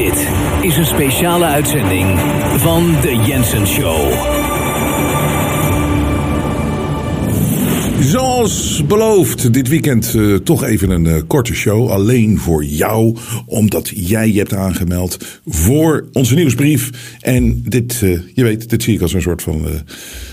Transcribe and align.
Dit 0.00 0.28
is 0.62 0.76
een 0.76 0.86
speciale 0.86 1.44
uitzending 1.44 2.20
van 2.56 2.96
The 3.00 3.22
Jensen 3.26 3.66
Show. 3.66 4.12
Zoals 8.00 8.84
beloofd, 8.86 9.52
dit 9.52 9.68
weekend 9.68 10.14
uh, 10.14 10.36
toch 10.36 10.64
even 10.64 10.90
een 10.90 11.04
uh, 11.04 11.20
korte 11.26 11.54
show. 11.54 11.90
Alleen 11.90 12.38
voor 12.38 12.64
jou, 12.64 13.16
omdat 13.46 13.92
jij 13.94 14.32
je 14.32 14.38
hebt 14.38 14.54
aangemeld 14.54 15.40
voor 15.46 16.08
onze 16.12 16.34
nieuwsbrief. 16.34 16.90
En 17.20 17.62
dit, 17.64 18.00
uh, 18.04 18.20
je 18.34 18.42
weet, 18.42 18.70
dit 18.70 18.82
zie 18.82 18.94
ik 18.94 19.00
als 19.00 19.12
een 19.12 19.22
soort 19.22 19.42
van 19.42 19.66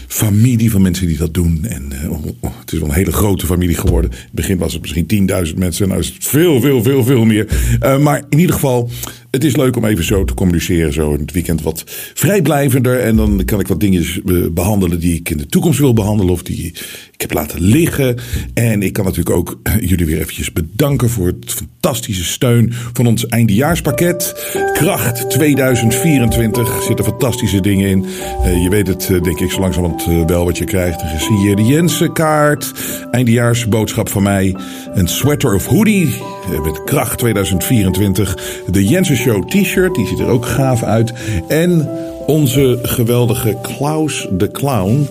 familie 0.08 0.72
van 0.72 0.82
mensen 0.82 1.08
die 1.08 1.18
dat 1.18 1.34
doen. 1.34 1.66
En 1.66 1.92
oh, 2.10 2.24
het 2.60 2.72
is 2.72 2.80
wel 2.80 2.88
een 2.88 2.96
hele 2.96 3.12
grote 3.12 3.46
familie 3.46 3.76
geworden. 3.76 4.12
In 4.12 4.18
het 4.18 4.32
begin 4.32 4.58
was 4.58 4.74
het 4.74 4.82
misschien 4.82 5.30
10.000 5.48 5.58
mensen. 5.58 5.90
Nu 5.90 5.98
is 5.98 6.08
het 6.08 6.26
veel, 6.26 6.62
veel, 6.62 6.84
veel, 6.84 7.04
veel 7.04 7.26
meer. 7.26 7.48
maar 8.02 8.24
in 8.30 8.40
ieder 8.40 8.56
geval, 8.56 8.90
het 9.32 9.44
is 9.44 9.56
leuk 9.56 9.76
om 9.76 9.86
even 9.86 10.04
zo 10.04 10.24
te 10.24 10.34
communiceren. 10.34 10.94
Zo 10.94 11.14
in 11.14 11.20
het 11.20 11.32
weekend 11.32 11.62
wat 11.62 11.84
vrijblijvender. 12.14 13.00
En 13.00 13.16
dan 13.16 13.42
kan 13.46 13.60
ik 13.60 13.68
wat 13.68 13.80
dingen 13.80 14.06
behandelen 14.54 15.00
die 15.00 15.16
ik 15.16 15.30
in 15.30 15.38
de 15.38 15.46
toekomst 15.46 15.80
wil 15.80 15.94
behandelen. 15.94 16.34
Of 16.34 16.44
die 16.44 16.74
ik 17.18 17.22
heb 17.22 17.34
laten 17.34 17.62
liggen. 17.62 18.18
En 18.54 18.84
ik 18.84 18.94
kan 18.94 19.06
natuurlijk 19.06 19.36
ook 19.36 19.60
jullie 19.80 20.06
weer 20.06 20.20
eventjes 20.20 20.54
bedanken 20.54 21.10
voor 21.10 21.28
het 21.28 21.54
fantastische 21.54 22.24
steun 22.24 22.74
van 22.94 23.08
ons 23.08 23.28
eindejaarspakket. 23.28 24.50
Kracht 24.74 25.30
2024 25.30 26.84
zitten 26.84 27.06
fantastische 27.06 27.62
dingen 27.62 27.90
in. 27.90 28.06
Je 28.62 28.70
weet 28.70 28.88
het, 28.88 29.08
denk 29.08 29.40
ik, 29.40 29.52
zo 29.52 29.60
langzamerhand 29.60 29.97
uh, 30.06 30.26
wel 30.26 30.46
wat 30.46 30.58
je 30.58 30.64
krijgt. 30.64 31.02
Een 31.02 31.08
gesigneerde 31.08 31.64
Jensen-kaart. 31.64 32.72
Eindejaarsboodschap 33.12 34.10
van 34.10 34.24
mij. 34.24 34.56
Een 34.94 35.08
sweater 35.08 35.54
of 35.54 35.66
hoodie 35.66 36.06
uh, 36.52 36.62
met 36.64 36.84
Kracht 36.84 37.18
2024. 37.18 38.38
De 38.68 38.84
Jensen 38.84 39.16
Show 39.16 39.48
t-shirt, 39.48 39.96
die 39.96 40.08
ziet 40.08 40.20
er 40.20 40.28
ook 40.28 40.46
gaaf 40.46 40.84
uit. 40.84 41.14
En 41.48 41.90
onze 42.26 42.80
geweldige 42.82 43.58
Klaus 43.62 44.28
de 44.32 44.52
Clown. 44.52 45.08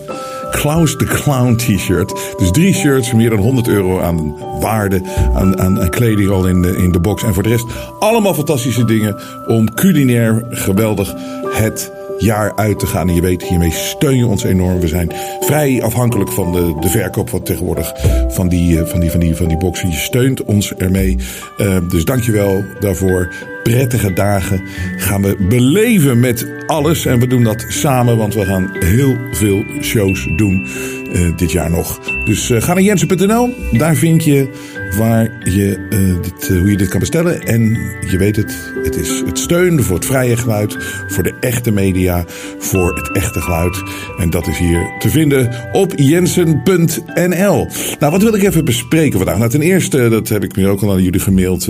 Klaus 0.51 0.97
de 0.97 1.05
Clown 1.05 1.55
t-shirt. 1.55 2.15
Dus 2.37 2.51
drie 2.51 2.75
shirts, 2.75 3.13
meer 3.13 3.31
dan 3.31 3.39
100 3.39 3.69
euro 3.69 4.01
aan 4.01 4.37
waarde, 4.61 5.03
aan, 5.35 5.61
aan, 5.61 5.81
aan, 5.81 5.91
kleding 5.91 6.31
al 6.31 6.47
in 6.47 6.63
de, 6.63 6.77
in 6.77 6.93
de 6.93 7.01
box. 7.01 7.23
En 7.23 7.35
voor 7.35 7.43
de 7.43 7.49
rest 7.49 7.67
allemaal 7.99 8.35
fantastische 8.35 8.85
dingen 8.85 9.17
om 9.47 9.75
culinair 9.75 10.45
geweldig 10.51 11.15
het 11.53 11.93
jaar 12.19 12.57
uit 12.57 12.79
te 12.79 12.87
gaan. 12.87 13.09
En 13.09 13.15
je 13.15 13.21
weet, 13.21 13.43
hiermee 13.43 13.73
steun 13.73 14.17
je 14.17 14.27
ons 14.27 14.45
enorm. 14.45 14.81
We 14.81 14.89
zijn 14.89 15.13
vrij 15.41 15.83
afhankelijk 15.83 16.33
van 16.33 16.53
de, 16.53 16.77
de 16.81 16.89
verkoop 16.89 17.29
van 17.29 17.43
tegenwoordig 17.43 17.93
van 18.29 18.49
die, 18.49 18.79
van, 18.85 19.01
die, 19.01 19.11
van, 19.11 19.21
die, 19.21 19.35
van 19.35 19.49
die 19.49 19.57
boxen. 19.57 19.91
Je 19.91 19.97
steunt 19.97 20.45
ons 20.45 20.75
ermee. 20.75 21.19
Uh, 21.59 21.79
dus 21.89 22.05
dankjewel 22.05 22.65
daarvoor 22.81 23.35
prettige 23.63 24.13
dagen 24.13 24.63
gaan 24.97 25.23
we 25.23 25.47
beleven 25.49 26.21
met 26.21 26.47
alles. 26.67 27.07
En 27.07 27.21
we 27.21 27.27
doen 27.27 27.43
dat 27.43 27.65
samen, 27.69 28.17
want 28.17 28.35
we 28.35 28.45
gaan 28.45 28.77
heel 28.81 29.17
veel 29.33 29.65
shows 29.81 30.29
doen 30.37 30.67
uh, 31.13 31.37
dit 31.37 31.53
jaar 31.53 31.71
nog. 31.71 32.01
Dus 32.25 32.51
ga 32.55 32.75
naar 32.75 32.83
jensen.nl. 32.83 33.55
Daar 33.73 33.95
vind 33.95 34.25
je 34.25 34.49
waar 34.97 35.51
je, 35.51 35.87
uh, 35.91 36.23
dit, 36.23 36.49
hoe 36.49 36.71
je 36.71 36.77
dit 36.77 36.89
kan 36.89 37.01
bestellen. 37.01 37.43
En 37.43 37.79
je 38.11 38.17
weet 38.19 38.37
het, 38.37 38.73
het 38.85 38.97
is 38.97 39.23
het 39.27 39.39
steun 39.39 39.83
voor 39.83 39.95
het 39.97 40.05
vrije 40.05 40.37
geluid, 40.37 40.77
voor 41.09 41.23
de 41.23 41.35
echte 41.41 41.71
media, 41.71 42.25
voor 42.59 42.97
het 42.97 43.13
echte 43.13 43.41
geluid. 43.41 43.83
En 44.19 44.31
dat 44.31 44.47
is 44.47 44.59
hier 44.59 44.91
te 44.99 45.09
vinden 45.09 45.51
op 45.73 45.93
jensen.nl. 45.97 47.67
Nou, 47.99 48.13
wat 48.13 48.23
wil 48.23 48.35
ik 48.35 48.43
even 48.43 48.65
bespreken 48.65 49.19
vandaag? 49.19 49.39
Nou, 49.39 49.51
ten 49.51 49.63
eerste, 49.63 50.09
dat 50.09 50.29
heb 50.29 50.45
ik 50.45 50.57
nu 50.57 50.69
ook 50.69 50.83
al 50.83 50.93
aan 50.93 51.03
jullie 51.03 51.21
gemaild. 51.21 51.69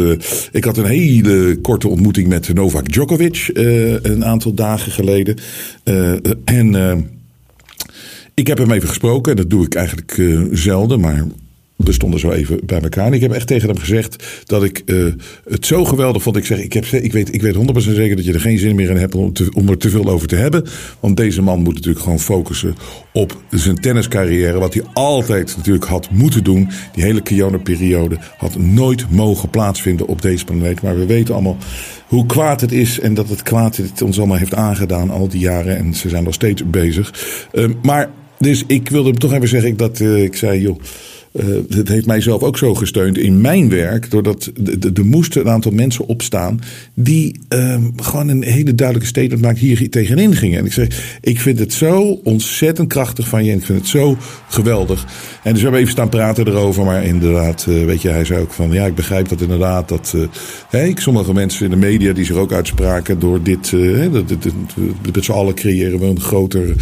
ik 0.53 0.65
had 0.65 0.77
een 0.77 0.85
hele 0.85 1.59
korte 1.63 1.89
ontmoeting 1.89 2.29
met 2.29 2.55
Novak 2.55 2.93
Djokovic 2.93 3.51
een 4.03 4.25
aantal 4.25 4.55
dagen 4.55 4.93
geleden. 4.93 5.37
en 6.45 6.75
ik 8.35 8.47
heb 8.47 8.59
hem 8.59 8.71
even 8.71 8.89
gesproken. 8.89 9.31
En 9.31 9.37
dat 9.37 9.51
doe 9.51 9.65
ik 9.65 9.75
eigenlijk 9.75 10.23
zelden, 10.53 11.01
maar 11.01 11.25
we 11.77 11.93
stonden 11.93 12.21
zo 12.21 12.31
even 12.31 12.61
bij 12.65 12.81
elkaar. 12.81 13.07
En 13.07 13.13
ik 13.13 13.21
heb 13.21 13.33
echt 13.33 13.47
tegen 13.47 13.69
hem 13.69 13.79
gezegd 13.79 14.25
dat 14.45 14.65
ik 14.65 14.83
uh, 14.87 15.13
het 15.49 15.67
zo 15.67 15.85
geweldig 15.85 16.23
vond. 16.23 16.37
Ik 16.37 16.47
zeg, 16.47 16.59
ik, 16.59 16.73
heb, 16.73 16.85
ik, 16.85 17.13
weet, 17.13 17.35
ik 17.35 17.43
weet 17.43 17.55
100% 17.55 17.59
zeker 17.77 18.17
dat 18.17 18.25
je 18.25 18.33
er 18.33 18.41
geen 18.41 18.59
zin 18.59 18.77
meer 18.77 18.91
in 18.91 18.97
hebt 18.97 19.15
om, 19.15 19.33
te, 19.33 19.49
om 19.55 19.69
er 19.69 19.79
te 19.79 19.91
veel 19.91 20.05
over 20.05 20.29
te 20.29 20.37
hebben. 20.37 20.65
Want 21.01 21.17
deze 21.17 21.43
man 21.43 21.63
moet 21.63 21.75
natuurlijk 21.75 22.05
gewoon 22.05 22.21
focussen 22.21 22.75
op 23.13 23.41
zijn 23.51 23.77
tenniscarrière. 23.81 24.59
Wat 24.59 24.75
hij 24.75 24.83
altijd 24.93 25.57
natuurlijk 25.57 25.85
had 25.85 26.11
moeten 26.11 26.45
doen. 26.45 26.69
Die 26.93 27.05
hele 27.05 27.23
Kiona-periode 27.23 28.19
had 28.37 28.59
nooit 28.59 29.11
mogen 29.11 29.51
plaatsvinden 29.51 30.07
op 30.07 30.23
deze 30.23 30.45
planeet. 30.45 30.83
Maar 30.83 30.99
we 30.99 31.07
weten 31.07 31.35
allemaal 31.35 31.57
hoe 32.07 32.27
kwaad 32.27 32.61
het 32.61 32.73
is. 32.73 33.01
En 33.01 33.15
dat 33.15 33.29
het 33.29 33.43
kwaad 33.43 33.77
het 33.77 34.03
ons 34.03 34.19
allemaal 34.19 34.37
heeft 34.37 34.55
aangedaan 34.55 35.11
al 35.11 35.29
die 35.29 35.41
jaren. 35.41 35.77
En 35.77 35.95
ze 35.95 36.09
zijn 36.09 36.25
nog 36.25 36.35
steeds 36.35 36.71
bezig. 36.71 37.15
Uh, 37.53 37.69
maar 37.83 38.11
dus 38.39 38.65
ik 38.67 38.89
wilde 38.89 39.13
toch 39.13 39.33
even 39.33 39.49
zeggen 39.49 39.77
dat 39.77 40.01
uh, 40.01 40.23
ik 40.23 40.37
zei, 40.37 40.61
joh. 40.61 40.81
Uh, 41.41 41.77
het 41.77 41.89
heeft 41.89 42.07
mij 42.07 42.21
zelf 42.21 42.43
ook 42.43 42.59
zo 42.59 42.75
gesteund 42.75 43.19
in 43.19 43.41
mijn 43.41 43.69
werk. 43.69 44.11
Doordat 44.11 44.53
er 44.95 45.05
moesten 45.05 45.41
een 45.41 45.49
aantal 45.49 45.73
mensen 45.73 46.07
opstaan. 46.07 46.61
die 46.95 47.41
uh, 47.55 47.77
gewoon 47.97 48.29
een 48.29 48.43
hele 48.43 48.75
duidelijke 48.75 49.09
statement 49.09 49.43
maakten 49.43 49.67
hier 49.67 49.91
tegenin 49.91 50.37
gingen. 50.37 50.59
En 50.59 50.65
ik 50.65 50.73
zeg: 50.73 51.19
Ik 51.21 51.41
vind 51.41 51.59
het 51.59 51.73
zo 51.73 52.21
ontzettend 52.25 52.89
krachtig 52.89 53.29
van 53.29 53.45
je. 53.45 53.53
Ik 53.53 53.65
vind 53.65 53.79
het 53.79 53.89
zo 53.89 54.17
geweldig. 54.49 55.07
En 55.43 55.55
dus 55.55 55.63
we 55.63 55.77
even 55.77 55.91
staan 55.91 56.09
praten 56.09 56.47
erover. 56.47 56.85
Maar 56.85 57.05
inderdaad, 57.05 57.67
uh, 57.69 57.85
weet 57.85 58.03
je, 58.03 58.09
hij 58.09 58.25
zei 58.25 58.41
ook 58.41 58.53
van: 58.53 58.73
Ja, 58.73 58.87
ik 58.87 58.95
begrijp 58.95 59.29
dat 59.29 59.41
inderdaad. 59.41 59.89
Dat 59.89 60.15
hey, 60.69 60.93
sommige 60.99 61.33
mensen 61.33 61.65
in 61.65 61.71
de 61.71 61.77
media 61.77 62.13
die 62.13 62.25
zich 62.25 62.37
ook 62.37 62.53
uitspraken. 62.53 63.19
door 63.19 63.43
dit. 63.43 63.73
met 65.15 65.25
z'n 65.25 65.33
allen 65.33 65.55
creëren 65.55 65.99
we 65.99 66.07
een 66.07 66.21
groter 66.21 66.75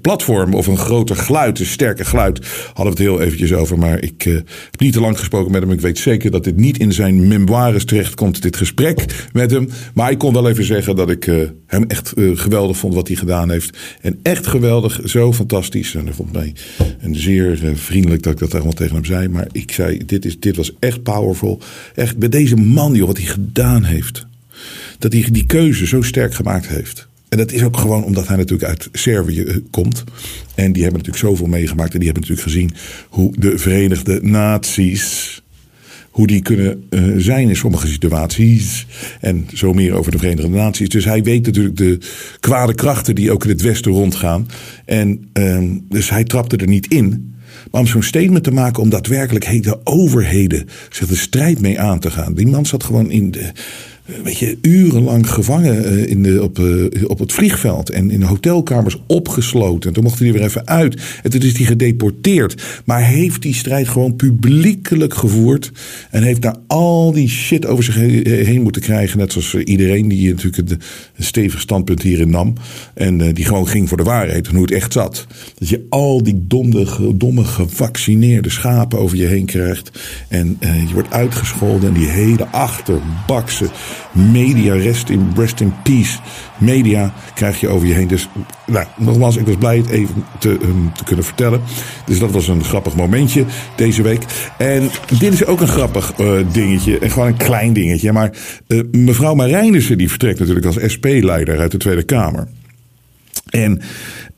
platform. 0.00 0.54
of 0.54 0.66
een 0.66 0.78
groter 0.78 1.16
geluid, 1.16 1.58
een 1.58 1.66
sterker 1.66 2.04
geluid. 2.04 2.46
Hadden 2.66 2.84
we 2.84 2.90
het 2.90 2.98
heel 2.98 3.20
eventjes 3.20 3.52
over 3.52 3.78
maar 3.80 4.02
ik 4.02 4.24
uh, 4.24 4.34
heb 4.70 4.80
niet 4.80 4.92
te 4.92 5.00
lang 5.00 5.18
gesproken 5.18 5.52
met 5.52 5.62
hem. 5.62 5.70
Ik 5.70 5.80
weet 5.80 5.98
zeker 5.98 6.30
dat 6.30 6.44
dit 6.44 6.56
niet 6.56 6.78
in 6.78 6.92
zijn 6.92 7.28
memoires 7.28 7.84
terechtkomt, 7.84 8.42
dit 8.42 8.56
gesprek 8.56 9.28
met 9.32 9.50
hem. 9.50 9.68
Maar 9.94 10.10
ik 10.10 10.18
kon 10.18 10.32
wel 10.32 10.48
even 10.48 10.64
zeggen 10.64 10.96
dat 10.96 11.10
ik 11.10 11.26
uh, 11.26 11.48
hem 11.66 11.84
echt 11.88 12.12
uh, 12.16 12.38
geweldig 12.38 12.76
vond 12.76 12.94
wat 12.94 13.06
hij 13.08 13.16
gedaan 13.16 13.50
heeft. 13.50 13.78
En 14.00 14.18
echt 14.22 14.46
geweldig, 14.46 15.00
zo 15.04 15.32
fantastisch. 15.32 15.94
En 15.94 16.04
hij 16.04 16.14
vond 16.14 16.32
mij 16.32 16.54
en 16.98 17.14
zeer 17.14 17.58
vriendelijk 17.74 18.22
dat 18.22 18.32
ik 18.32 18.38
dat 18.38 18.54
allemaal 18.54 18.72
tegen 18.72 18.94
hem 18.94 19.04
zei. 19.04 19.28
Maar 19.28 19.48
ik 19.52 19.72
zei, 19.72 20.04
dit, 20.06 20.24
is, 20.24 20.40
dit 20.40 20.56
was 20.56 20.72
echt 20.78 21.02
powerful. 21.02 21.60
Echt, 21.94 22.18
bij 22.18 22.28
deze 22.28 22.56
man, 22.56 22.94
joh, 22.94 23.06
wat 23.06 23.16
hij 23.16 23.26
gedaan 23.26 23.84
heeft. 23.84 24.26
Dat 24.98 25.12
hij 25.12 25.28
die 25.30 25.46
keuze 25.46 25.86
zo 25.86 26.02
sterk 26.02 26.34
gemaakt 26.34 26.68
heeft. 26.68 27.08
En 27.30 27.38
dat 27.38 27.52
is 27.52 27.62
ook 27.62 27.76
gewoon 27.76 28.04
omdat 28.04 28.28
hij 28.28 28.36
natuurlijk 28.36 28.68
uit 28.68 28.88
Servië 28.92 29.42
eh, 29.42 29.56
komt. 29.70 30.04
En 30.54 30.72
die 30.72 30.82
hebben 30.82 31.02
natuurlijk 31.02 31.28
zoveel 31.28 31.46
meegemaakt. 31.46 31.92
En 31.92 31.98
die 31.98 32.08
hebben 32.08 32.28
natuurlijk 32.28 32.56
gezien 32.56 32.70
hoe 33.08 33.32
de 33.38 33.58
Verenigde 33.58 34.18
Naties. 34.22 35.42
Hoe 36.10 36.26
die 36.26 36.42
kunnen 36.42 36.86
uh, 36.90 37.14
zijn 37.16 37.48
in 37.48 37.56
sommige 37.56 37.86
situaties. 37.86 38.86
En 39.20 39.46
zo 39.54 39.72
meer 39.72 39.94
over 39.94 40.12
de 40.12 40.18
Verenigde 40.18 40.50
Naties. 40.50 40.88
Dus 40.88 41.04
hij 41.04 41.22
weet 41.22 41.46
natuurlijk 41.46 41.76
de 41.76 41.98
kwade 42.40 42.74
krachten 42.74 43.14
die 43.14 43.32
ook 43.32 43.44
in 43.44 43.50
het 43.50 43.60
Westen 43.60 43.92
rondgaan. 43.92 44.48
En 44.84 45.28
uh, 45.32 45.62
dus 45.88 46.10
hij 46.10 46.24
trapte 46.24 46.56
er 46.56 46.66
niet 46.66 46.86
in. 46.86 47.34
Maar 47.70 47.80
om 47.80 47.86
zo'n 47.86 48.02
statement 48.02 48.44
te 48.44 48.50
maken 48.50 48.82
om 48.82 48.90
daadwerkelijk 48.90 49.62
de 49.62 49.80
overheden 49.84 50.68
zich 50.90 51.06
de 51.06 51.16
strijd 51.16 51.60
mee 51.60 51.80
aan 51.80 51.98
te 51.98 52.10
gaan. 52.10 52.34
Die 52.34 52.46
man 52.46 52.66
zat 52.66 52.84
gewoon 52.84 53.10
in 53.10 53.30
de 53.30 53.52
weet 54.24 54.38
je, 54.38 54.58
urenlang 54.60 55.30
gevangen 55.30 55.84
eh, 55.84 56.10
in 56.10 56.22
de, 56.22 56.42
op, 56.42 56.58
eh, 56.58 57.08
op 57.08 57.18
het 57.18 57.32
vliegveld. 57.32 57.90
En 57.90 58.10
in 58.10 58.22
hotelkamers 58.22 58.96
opgesloten. 59.06 59.88
En 59.88 59.94
toen 59.94 60.04
mocht 60.04 60.18
hij 60.18 60.32
weer 60.32 60.42
even 60.42 60.66
uit. 60.66 61.02
En 61.22 61.30
toen 61.30 61.40
is 61.40 61.56
hij 61.56 61.66
gedeporteerd. 61.66 62.62
Maar 62.84 63.04
heeft 63.04 63.42
die 63.42 63.54
strijd 63.54 63.88
gewoon 63.88 64.16
publiekelijk 64.16 65.14
gevoerd. 65.14 65.72
En 66.10 66.22
heeft 66.22 66.42
daar 66.42 66.56
al 66.66 67.12
die 67.12 67.28
shit 67.28 67.66
over 67.66 67.84
zich 67.84 67.94
heen 68.24 68.62
moeten 68.62 68.82
krijgen. 68.82 69.18
Net 69.18 69.32
zoals 69.32 69.54
iedereen 69.54 70.08
die 70.08 70.28
natuurlijk 70.28 70.70
een, 70.70 70.80
stevig 71.18 71.60
standpunt 71.60 72.02
hierin 72.02 72.30
nam. 72.30 72.54
En 72.94 73.34
die 73.34 73.44
gewoon 73.44 73.68
ging 73.68 73.88
voor 73.88 73.96
de 73.96 74.02
waarheid. 74.02 74.48
En 74.48 74.54
hoe 74.54 74.62
het 74.62 74.70
echt 74.70 74.92
zat. 74.92 75.26
Dat 75.58 75.68
je 75.68 75.86
al 75.88 76.22
die 76.22 76.44
domme, 76.46 76.86
domme 77.14 77.44
gevaccineerde 77.44 78.50
schapen 78.50 78.98
over 78.98 79.16
je 79.16 79.26
heen 79.26 79.46
krijgt. 79.46 79.90
En 80.28 80.56
je 80.60 80.94
wordt 80.94 81.10
uitgescholden. 81.10 81.88
En 81.88 81.94
die 81.94 82.08
hele 82.08 82.46
achterbakse 82.46 83.68
media, 84.12 84.74
rest 84.74 85.08
in, 85.08 85.32
rest 85.36 85.60
in 85.60 85.72
peace. 85.82 86.18
Media 86.58 87.12
krijg 87.34 87.60
je 87.60 87.68
over 87.68 87.86
je 87.86 87.94
heen. 87.94 88.08
Dus 88.08 88.28
nou, 88.66 88.86
nogmaals, 88.96 89.36
ik 89.36 89.46
was 89.46 89.56
blij 89.56 89.76
het 89.76 89.88
even 89.88 90.24
te, 90.38 90.48
um, 90.48 90.92
te 90.96 91.04
kunnen 91.04 91.24
vertellen. 91.24 91.60
Dus 92.06 92.18
dat 92.18 92.30
was 92.30 92.48
een 92.48 92.64
grappig 92.64 92.94
momentje 92.96 93.44
deze 93.76 94.02
week. 94.02 94.22
En 94.58 94.90
dit 95.18 95.32
is 95.32 95.44
ook 95.44 95.60
een 95.60 95.68
grappig 95.68 96.12
uh, 96.18 96.32
dingetje. 96.52 96.98
En 96.98 97.10
gewoon 97.10 97.28
een 97.28 97.36
klein 97.36 97.72
dingetje. 97.72 98.12
Maar 98.12 98.30
uh, 98.66 98.82
mevrouw 98.90 99.34
Marijnissen 99.34 99.98
die 99.98 100.08
vertrekt 100.08 100.38
natuurlijk 100.38 100.66
als 100.66 100.78
SP-leider 100.86 101.58
uit 101.58 101.70
de 101.70 101.78
Tweede 101.78 102.02
Kamer. 102.02 102.48
En 103.50 103.80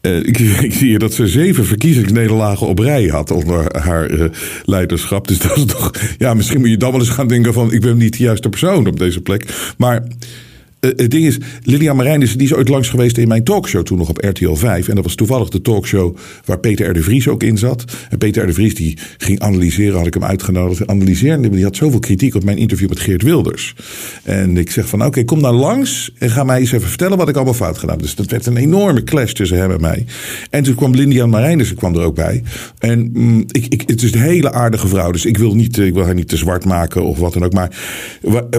uh, 0.02 0.26
ik, 0.62 0.72
zie 0.72 0.88
hier 0.88 0.98
dat 0.98 1.14
ze 1.14 1.26
zeven 1.26 1.64
verkiezingsnederlagen 1.64 2.66
op 2.66 2.78
rij 2.78 3.06
had 3.06 3.30
onder 3.30 3.80
haar 3.80 4.10
uh, 4.10 4.24
leiderschap. 4.64 5.28
Dus 5.28 5.38
dat 5.38 5.56
is 5.56 5.64
toch. 5.64 5.90
Ja, 6.18 6.34
misschien 6.34 6.60
moet 6.60 6.68
je 6.68 6.76
dan 6.76 6.90
wel 6.90 7.00
eens 7.00 7.08
gaan 7.08 7.28
denken: 7.28 7.52
van 7.52 7.72
ik 7.72 7.80
ben 7.80 7.96
niet 7.96 8.16
de 8.16 8.22
juiste 8.22 8.48
persoon 8.48 8.86
op 8.86 8.98
deze 8.98 9.20
plek. 9.20 9.72
Maar 9.76 10.02
het 10.86 11.10
ding 11.10 11.24
is, 11.24 11.38
Lilian 11.62 11.96
Marijnissen 11.96 12.38
die 12.38 12.46
is 12.46 12.54
ooit 12.54 12.68
langs 12.68 12.88
geweest 12.88 13.18
in 13.18 13.28
mijn 13.28 13.44
talkshow 13.44 13.82
toen 13.82 13.98
nog 13.98 14.08
op 14.08 14.24
RTL 14.24 14.54
5. 14.54 14.88
En 14.88 14.94
dat 14.94 15.04
was 15.04 15.14
toevallig 15.14 15.48
de 15.48 15.60
talkshow 15.60 16.16
waar 16.44 16.58
Peter 16.58 16.88
R. 16.88 16.92
de 16.92 17.02
Vries 17.02 17.28
ook 17.28 17.42
in 17.42 17.58
zat. 17.58 17.84
En 18.10 18.18
Peter 18.18 18.42
R. 18.42 18.46
de 18.46 18.52
Vries 18.52 18.74
die 18.74 18.98
ging 19.18 19.40
analyseren, 19.40 19.96
had 19.96 20.06
ik 20.06 20.14
hem 20.14 20.24
uitgenodigd. 20.24 20.86
Analyseren, 20.86 21.52
die 21.52 21.64
had 21.64 21.76
zoveel 21.76 21.98
kritiek 21.98 22.34
op 22.34 22.44
mijn 22.44 22.56
interview 22.56 22.88
met 22.88 23.00
Geert 23.00 23.22
Wilders. 23.22 23.74
En 24.22 24.56
ik 24.56 24.70
zeg 24.70 24.88
van, 24.88 25.04
oké, 25.04 25.24
kom 25.24 25.40
nou 25.40 25.54
langs 25.54 26.12
en 26.18 26.30
ga 26.30 26.44
mij 26.44 26.60
eens 26.60 26.72
even 26.72 26.88
vertellen 26.88 27.18
wat 27.18 27.28
ik 27.28 27.34
allemaal 27.34 27.54
fout 27.54 27.78
gedaan 27.78 27.94
heb. 27.94 28.04
Dus 28.04 28.14
dat 28.14 28.30
werd 28.30 28.46
een 28.46 28.56
enorme 28.56 29.02
clash 29.02 29.32
tussen 29.32 29.58
hem 29.58 29.70
en 29.70 29.80
mij. 29.80 30.04
En 30.50 30.62
toen 30.62 30.74
kwam 30.74 30.94
Lilian 30.94 31.30
Marijnissen 31.30 31.76
kwam 31.76 31.94
er 31.94 32.02
ook 32.02 32.14
bij. 32.14 32.42
En 32.78 33.10
mm, 33.12 33.44
ik, 33.46 33.66
ik, 33.68 33.82
het 33.86 34.02
is 34.02 34.12
een 34.12 34.20
hele 34.20 34.52
aardige 34.52 34.88
vrouw, 34.88 35.10
dus 35.10 35.24
ik 35.24 35.38
wil, 35.38 35.54
niet, 35.54 35.78
ik 35.78 35.94
wil 35.94 36.04
haar 36.04 36.14
niet 36.14 36.28
te 36.28 36.36
zwart 36.36 36.64
maken 36.64 37.04
of 37.04 37.18
wat 37.18 37.32
dan 37.32 37.44
ook. 37.44 37.52
Maar 37.52 37.70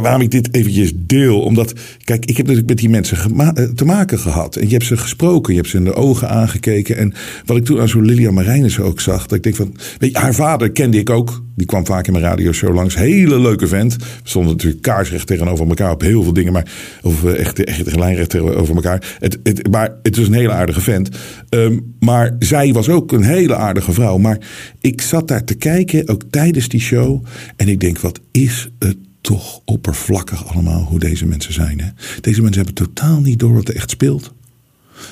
waarom 0.01 0.21
ik 0.21 0.31
dit 0.31 0.55
eventjes 0.55 0.91
deel, 0.95 1.41
omdat, 1.41 1.73
ik 2.13 2.37
heb 2.37 2.45
natuurlijk 2.45 2.67
met 2.67 2.77
die 2.77 2.89
mensen 2.89 3.17
eh, 3.37 3.63
te 3.63 3.85
maken 3.85 4.19
gehad. 4.19 4.55
En 4.55 4.65
je 4.65 4.73
hebt 4.73 4.85
ze 4.85 4.97
gesproken, 4.97 5.53
je 5.53 5.59
hebt 5.59 5.71
ze 5.71 5.77
in 5.77 5.83
de 5.83 5.93
ogen 5.93 6.29
aangekeken. 6.29 6.97
En 6.97 7.13
wat 7.45 7.57
ik 7.57 7.65
toen 7.65 7.79
aan 7.79 7.89
zo'n 7.89 8.05
Lilian 8.05 8.33
Marijnissen 8.33 8.83
ook 8.83 8.99
zag, 8.99 9.21
dat 9.21 9.37
ik 9.37 9.43
denk 9.43 9.55
van, 9.55 9.75
weet 9.97 10.11
je, 10.11 10.17
haar 10.17 10.33
vader 10.33 10.71
kende 10.71 10.97
ik 10.97 11.09
ook. 11.09 11.41
Die 11.55 11.65
kwam 11.65 11.85
vaak 11.85 12.07
in 12.07 12.13
mijn 12.13 12.25
radioshow 12.25 12.75
langs. 12.75 12.95
Hele 12.95 13.39
leuke 13.39 13.67
vent. 13.67 13.95
We 13.95 14.03
stonden 14.23 14.51
natuurlijk 14.51 14.81
kaarsrecht 14.81 15.27
tegenover 15.27 15.67
elkaar 15.67 15.91
op 15.91 16.01
heel 16.01 16.23
veel 16.23 16.33
dingen. 16.33 16.53
Maar, 16.53 16.71
of 17.01 17.23
eh, 17.23 17.39
echt, 17.39 17.63
echt 17.63 17.95
lijnrecht 17.95 18.29
tegenover 18.29 18.75
elkaar. 18.75 19.15
Het, 19.19 19.39
het, 19.43 19.71
maar 19.71 19.95
het 20.01 20.17
was 20.17 20.27
een 20.27 20.33
hele 20.33 20.51
aardige 20.51 20.81
vent. 20.81 21.09
Ehm, 21.49 21.79
maar 21.99 22.35
zij 22.39 22.73
was 22.73 22.89
ook 22.89 23.11
een 23.11 23.23
hele 23.23 23.55
aardige 23.55 23.91
vrouw. 23.91 24.17
Maar 24.17 24.37
ik 24.81 25.01
zat 25.01 25.27
daar 25.27 25.43
te 25.43 25.55
kijken, 25.55 26.09
ook 26.09 26.23
tijdens 26.29 26.67
die 26.67 26.81
show. 26.81 27.25
En 27.55 27.67
ik 27.67 27.79
denk, 27.79 27.99
wat 27.99 28.19
is 28.31 28.69
het 28.79 28.97
toch 29.23 29.61
oppervlakkig 29.65 30.47
allemaal 30.47 30.83
hoe 30.83 30.99
deze 30.99 31.25
mensen 31.25 31.53
zijn. 31.53 31.79
Hè? 31.79 31.87
Deze 32.21 32.41
mensen 32.41 32.63
hebben 32.63 32.85
totaal 32.85 33.21
niet 33.21 33.39
door 33.39 33.53
wat 33.53 33.67
er 33.67 33.75
echt 33.75 33.89
speelt. 33.89 34.33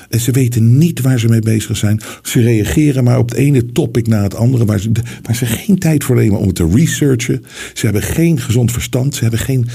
En 0.08 0.20
ze 0.20 0.30
weten 0.30 0.78
niet 0.78 1.00
waar 1.00 1.18
ze 1.18 1.28
mee 1.28 1.40
bezig 1.40 1.76
zijn. 1.76 2.00
Ze 2.22 2.40
reageren 2.40 3.04
maar 3.04 3.18
op 3.18 3.28
het 3.28 3.38
ene 3.38 3.72
topic 3.72 4.06
na 4.06 4.22
het 4.22 4.34
andere. 4.34 4.64
Waar 4.64 4.80
ze, 4.80 4.90
waar 5.22 5.34
ze 5.34 5.46
geen 5.46 5.78
tijd 5.78 6.04
voor 6.04 6.16
nemen 6.16 6.38
om 6.38 6.46
het 6.46 6.54
te 6.54 6.68
researchen. 6.74 7.44
Ze 7.74 7.84
hebben 7.84 8.02
geen 8.02 8.40
gezond 8.40 8.72
verstand. 8.72 9.14
Ze 9.14 9.22
hebben 9.22 9.40
geen 9.40 9.68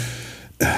uh, 0.57 0.75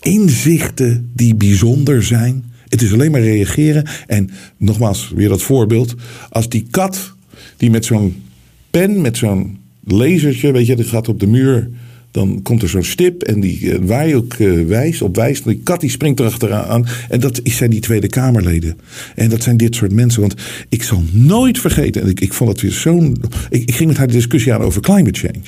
inzichten 0.00 1.10
die 1.14 1.34
bijzonder 1.34 2.02
zijn. 2.02 2.44
Het 2.68 2.82
is 2.82 2.92
alleen 2.92 3.10
maar 3.10 3.20
reageren. 3.20 3.86
En 4.06 4.30
nogmaals, 4.56 5.12
weer 5.14 5.28
dat 5.28 5.42
voorbeeld. 5.42 5.94
Als 6.30 6.48
die 6.48 6.66
kat 6.70 7.14
die 7.56 7.70
met 7.70 7.84
zo'n 7.84 8.22
pen, 8.70 9.00
met 9.00 9.16
zo'n 9.16 9.58
lasertje, 9.84 10.52
weet 10.52 10.66
je, 10.66 10.76
die 10.76 10.84
gaat 10.84 11.08
op 11.08 11.20
de 11.20 11.26
muur 11.26 11.70
dan 12.16 12.42
komt 12.42 12.62
er 12.62 12.68
zo'n 12.68 12.84
stip 12.84 13.22
en 13.22 13.40
die 13.40 13.78
waar 13.80 14.08
je 14.08 14.16
ook 14.16 14.34
uh, 14.38 14.66
wijst, 14.66 15.02
op 15.02 15.16
wijst. 15.16 15.44
Die 15.44 15.60
kat 15.64 15.80
die 15.80 15.90
springt 15.90 16.20
erachteraan. 16.20 16.86
En 17.08 17.20
dat 17.20 17.40
zijn 17.44 17.70
die 17.70 17.80
Tweede 17.80 18.08
Kamerleden. 18.08 18.78
En 19.14 19.28
dat 19.28 19.42
zijn 19.42 19.56
dit 19.56 19.74
soort 19.74 19.92
mensen. 19.92 20.20
Want 20.20 20.34
ik 20.68 20.82
zal 20.82 21.02
nooit 21.12 21.58
vergeten. 21.58 22.02
En 22.02 22.08
ik, 22.08 22.20
ik 22.20 22.32
vond 22.32 22.50
het 22.50 22.60
weer 22.60 22.72
zo'n. 22.72 23.16
Ik, 23.48 23.62
ik 23.62 23.74
ging 23.74 23.88
met 23.88 23.98
haar 23.98 24.06
de 24.06 24.12
discussie 24.12 24.52
aan 24.52 24.60
over 24.60 24.80
climate 24.80 25.18
change. 25.18 25.44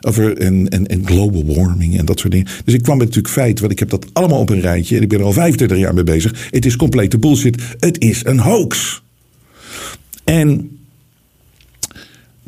Over 0.00 0.38
en, 0.38 0.68
en, 0.68 0.86
en 0.86 1.06
global 1.06 1.54
warming 1.54 1.98
en 1.98 2.04
dat 2.04 2.20
soort 2.20 2.32
dingen. 2.32 2.48
Dus 2.64 2.74
ik 2.74 2.82
kwam 2.82 2.96
met 2.96 3.06
natuurlijk 3.06 3.34
feit, 3.34 3.60
want 3.60 3.72
ik 3.72 3.78
heb 3.78 3.90
dat 3.90 4.06
allemaal 4.12 4.40
op 4.40 4.50
een 4.50 4.60
rijtje. 4.60 4.96
En 4.96 5.02
ik 5.02 5.08
ben 5.08 5.18
er 5.18 5.24
al 5.24 5.32
25 5.32 5.78
jaar 5.78 5.94
mee 5.94 6.04
bezig. 6.04 6.48
Het 6.50 6.66
is 6.66 6.76
complete 6.76 7.18
bullshit. 7.18 7.62
Het 7.78 8.02
is 8.02 8.24
een 8.24 8.38
hoax. 8.38 9.02
En 10.24 10.79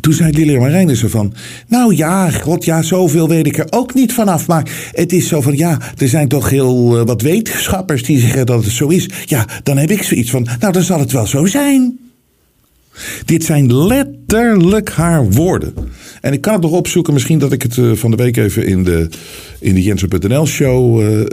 toen 0.02 0.12
zei 0.12 0.32
Lilian 0.32 0.60
Marijnissen 0.60 1.10
van, 1.10 1.34
nou 1.68 1.96
ja, 1.96 2.30
god 2.30 2.64
ja, 2.64 2.82
zoveel 2.82 3.28
weet 3.28 3.46
ik 3.46 3.58
er 3.58 3.66
ook 3.70 3.94
niet 3.94 4.12
vanaf. 4.12 4.46
Maar 4.46 4.90
het 4.92 5.12
is 5.12 5.28
zo 5.28 5.40
van, 5.40 5.56
ja, 5.56 5.78
er 5.96 6.08
zijn 6.08 6.28
toch 6.28 6.50
heel 6.50 7.00
uh, 7.00 7.06
wat 7.06 7.22
wetenschappers 7.22 8.02
die 8.02 8.18
zeggen 8.18 8.46
dat 8.46 8.64
het 8.64 8.72
zo 8.72 8.88
is. 8.88 9.08
Ja, 9.24 9.46
dan 9.62 9.76
heb 9.76 9.90
ik 9.90 10.02
zoiets 10.02 10.30
van, 10.30 10.46
nou 10.60 10.72
dan 10.72 10.82
zal 10.82 10.98
het 10.98 11.12
wel 11.12 11.26
zo 11.26 11.46
zijn. 11.46 12.01
Dit 13.24 13.44
zijn 13.44 13.76
letterlijk 13.76 14.90
haar 14.90 15.30
woorden. 15.30 15.74
En 16.20 16.32
ik 16.32 16.40
kan 16.40 16.52
het 16.52 16.62
nog 16.62 16.72
opzoeken, 16.72 17.12
misschien 17.12 17.38
dat 17.38 17.52
ik 17.52 17.62
het 17.62 17.76
uh, 17.76 17.92
van 17.92 18.10
de 18.10 18.16
week 18.16 18.36
even 18.36 18.66
in 18.66 18.84
de, 18.84 19.08
in 19.60 19.74
de 19.74 19.82
Jensen.nl 19.82 20.46
show 20.46 21.02
uh, 21.02 21.24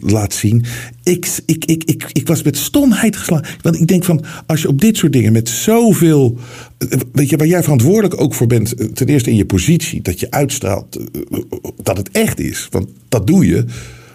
laat 0.00 0.34
zien. 0.34 0.64
Ik, 1.02 1.28
ik, 1.46 1.64
ik, 1.64 1.84
ik, 1.84 2.06
ik 2.12 2.26
was 2.26 2.42
met 2.42 2.56
stomheid 2.56 3.16
geslagen. 3.16 3.46
Want 3.62 3.80
ik 3.80 3.86
denk 3.86 4.04
van, 4.04 4.24
als 4.46 4.62
je 4.62 4.68
op 4.68 4.80
dit 4.80 4.96
soort 4.96 5.12
dingen 5.12 5.32
met 5.32 5.48
zoveel. 5.48 6.38
Weet 7.12 7.30
je, 7.30 7.36
waar 7.36 7.46
jij 7.46 7.62
verantwoordelijk 7.62 8.20
ook 8.20 8.34
voor 8.34 8.46
bent. 8.46 8.96
Ten 8.96 9.06
eerste 9.06 9.30
in 9.30 9.36
je 9.36 9.46
positie, 9.46 10.02
dat 10.02 10.20
je 10.20 10.30
uitstraalt 10.30 10.98
dat 11.82 11.96
het 11.96 12.10
echt 12.10 12.40
is. 12.40 12.68
Want 12.70 12.88
dat 13.08 13.26
doe 13.26 13.46
je 13.46 13.64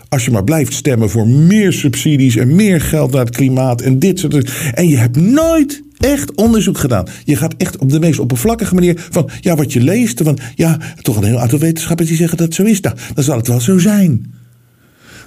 als 0.09 0.25
je 0.25 0.31
maar 0.31 0.43
blijft 0.43 0.73
stemmen 0.73 1.09
voor 1.09 1.27
meer 1.27 1.73
subsidies 1.73 2.35
en 2.35 2.55
meer 2.55 2.81
geld 2.81 3.11
naar 3.11 3.25
het 3.25 3.35
klimaat 3.35 3.81
en 3.81 3.99
dit 3.99 4.19
soort 4.19 4.31
dingen. 4.31 4.73
En 4.73 4.87
je 4.87 4.97
hebt 4.97 5.17
nooit 5.17 5.83
echt 6.11 6.35
onderzoek 6.35 6.77
gedaan. 6.77 7.07
Je 7.23 7.35
gaat 7.35 7.53
echt 7.57 7.77
op 7.77 7.89
de 7.89 7.99
meest 7.99 8.19
oppervlakkige 8.19 8.73
manier 8.73 9.05
van, 9.09 9.29
ja, 9.39 9.55
wat 9.55 9.73
je 9.73 9.81
leest, 9.81 10.21
van, 10.23 10.37
ja, 10.55 10.77
toch 11.01 11.17
een 11.17 11.23
heel 11.23 11.39
aantal 11.39 11.59
wetenschappers 11.59 12.07
die 12.07 12.17
zeggen 12.17 12.37
dat 12.37 12.45
het 12.45 12.55
zo 12.55 12.63
is. 12.63 12.79
Nou, 12.79 12.95
dan 13.13 13.23
zal 13.23 13.37
het 13.37 13.47
wel 13.47 13.61
zo 13.61 13.77
zijn. 13.77 14.33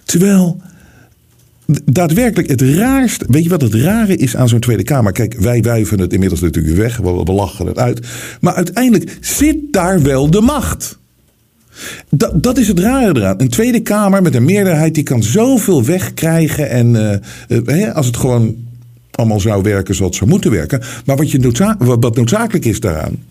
Terwijl, 0.04 0.60
daadwerkelijk 1.84 2.48
het 2.48 2.62
raarste, 2.62 3.24
weet 3.28 3.42
je 3.42 3.48
wat 3.48 3.60
het 3.60 3.74
rare 3.74 4.16
is 4.16 4.36
aan 4.36 4.48
zo'n 4.48 4.60
Tweede 4.60 4.82
Kamer? 4.82 5.12
Kijk, 5.12 5.34
wij 5.34 5.62
wuiven 5.62 6.00
het 6.00 6.12
inmiddels 6.12 6.40
natuurlijk 6.40 6.76
weg, 6.76 6.96
we 6.96 7.32
lachen 7.32 7.66
het 7.66 7.78
uit. 7.78 8.06
Maar 8.40 8.54
uiteindelijk 8.54 9.16
zit 9.20 9.56
daar 9.70 10.02
wel 10.02 10.30
de 10.30 10.40
macht. 10.40 10.98
Dat, 12.10 12.42
dat 12.42 12.58
is 12.58 12.68
het 12.68 12.78
rare 12.78 13.16
eraan. 13.16 13.40
Een 13.40 13.48
Tweede 13.48 13.80
Kamer 13.80 14.22
met 14.22 14.34
een 14.34 14.44
meerderheid 14.44 14.94
die 14.94 15.02
kan 15.02 15.22
zoveel 15.22 15.84
wegkrijgen. 15.84 16.70
En 16.70 16.94
uh, 17.48 17.80
uh, 17.80 17.94
als 17.94 18.06
het 18.06 18.16
gewoon 18.16 18.56
allemaal 19.18 19.40
zou 19.40 19.62
werken 19.62 19.94
zoals 19.94 20.10
het 20.10 20.18
zou 20.18 20.30
moeten 20.30 20.50
werken. 20.50 20.82
Maar 21.04 21.16
wat, 21.16 21.30
je 21.30 21.38
noodza 21.38 21.76
wat 21.78 22.16
noodzakelijk 22.16 22.64
is 22.64 22.80
daaraan. 22.80 23.24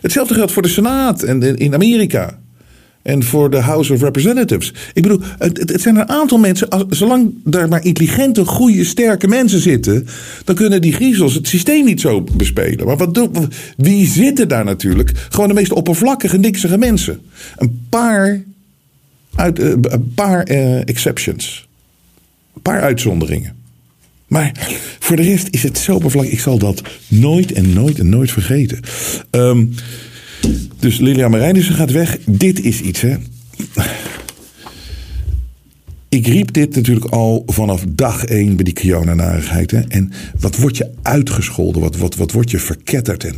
Hetzelfde 0.00 0.34
geldt 0.34 0.52
voor 0.52 0.62
de 0.62 0.68
Senaat 0.68 1.22
en 1.22 1.56
in 1.56 1.74
Amerika. 1.74 2.38
En 3.02 3.22
voor 3.22 3.50
de 3.50 3.60
House 3.60 3.92
of 3.92 4.02
Representatives. 4.02 4.74
Ik 4.94 5.02
bedoel, 5.02 5.20
het, 5.38 5.80
zijn 5.80 5.96
een 5.96 6.08
aantal 6.08 6.38
mensen. 6.38 6.68
Zolang 6.88 7.34
daar 7.44 7.68
maar 7.68 7.84
intelligente, 7.84 8.44
goede, 8.44 8.84
sterke 8.84 9.28
mensen 9.28 9.60
zitten. 9.60 10.06
dan 10.44 10.54
kunnen 10.54 10.80
die 10.80 10.92
griezels 10.92 11.34
het 11.34 11.48
systeem 11.48 11.84
niet 11.84 12.00
zo 12.00 12.24
bespelen. 12.32 12.86
Maar 12.86 12.96
wat 12.96 13.28
wie 13.76 14.06
zitten 14.06 14.48
daar 14.48 14.64
natuurlijk? 14.64 15.12
Gewoon 15.28 15.48
de 15.48 15.54
meest 15.54 15.72
oppervlakkige, 15.72 16.38
niksige 16.38 16.78
mensen. 16.78 17.20
Een 17.56 17.86
paar, 17.88 18.42
uit, 19.34 19.58
uh, 19.58 19.66
een 19.66 20.12
paar 20.14 20.50
uh, 20.50 20.88
exceptions. 20.88 21.68
Een 22.54 22.62
paar 22.62 22.80
uitzonderingen. 22.80 23.61
Maar 24.32 24.52
voor 24.98 25.16
de 25.16 25.22
rest 25.22 25.48
is 25.50 25.62
het 25.62 25.78
zo 25.78 25.94
oppervlakkig. 25.94 26.32
Ik 26.32 26.40
zal 26.40 26.58
dat 26.58 26.82
nooit 27.08 27.52
en 27.52 27.72
nooit 27.72 27.98
en 27.98 28.08
nooit 28.08 28.30
vergeten. 28.30 28.80
Um, 29.30 29.74
dus 30.78 30.98
Lilian 30.98 31.30
Marijnissen 31.30 31.74
gaat 31.74 31.90
weg. 31.90 32.18
Dit 32.26 32.64
is 32.64 32.80
iets, 32.80 33.00
hè. 33.00 33.16
Ik 36.12 36.26
riep 36.26 36.52
dit 36.52 36.74
natuurlijk 36.74 37.06
al 37.06 37.42
vanaf 37.46 37.84
dag 37.88 38.24
één 38.24 38.56
bij 38.56 38.64
die 38.64 38.74
Kiona-narigheid. 38.74 39.72
En 39.72 40.12
wat 40.40 40.56
word 40.56 40.76
je 40.76 40.90
uitgescholden? 41.02 41.82
Wat, 41.82 41.96
wat, 41.96 42.14
wat 42.14 42.32
word 42.32 42.50
je 42.50 42.58
verketterd? 42.58 43.24
En, 43.24 43.36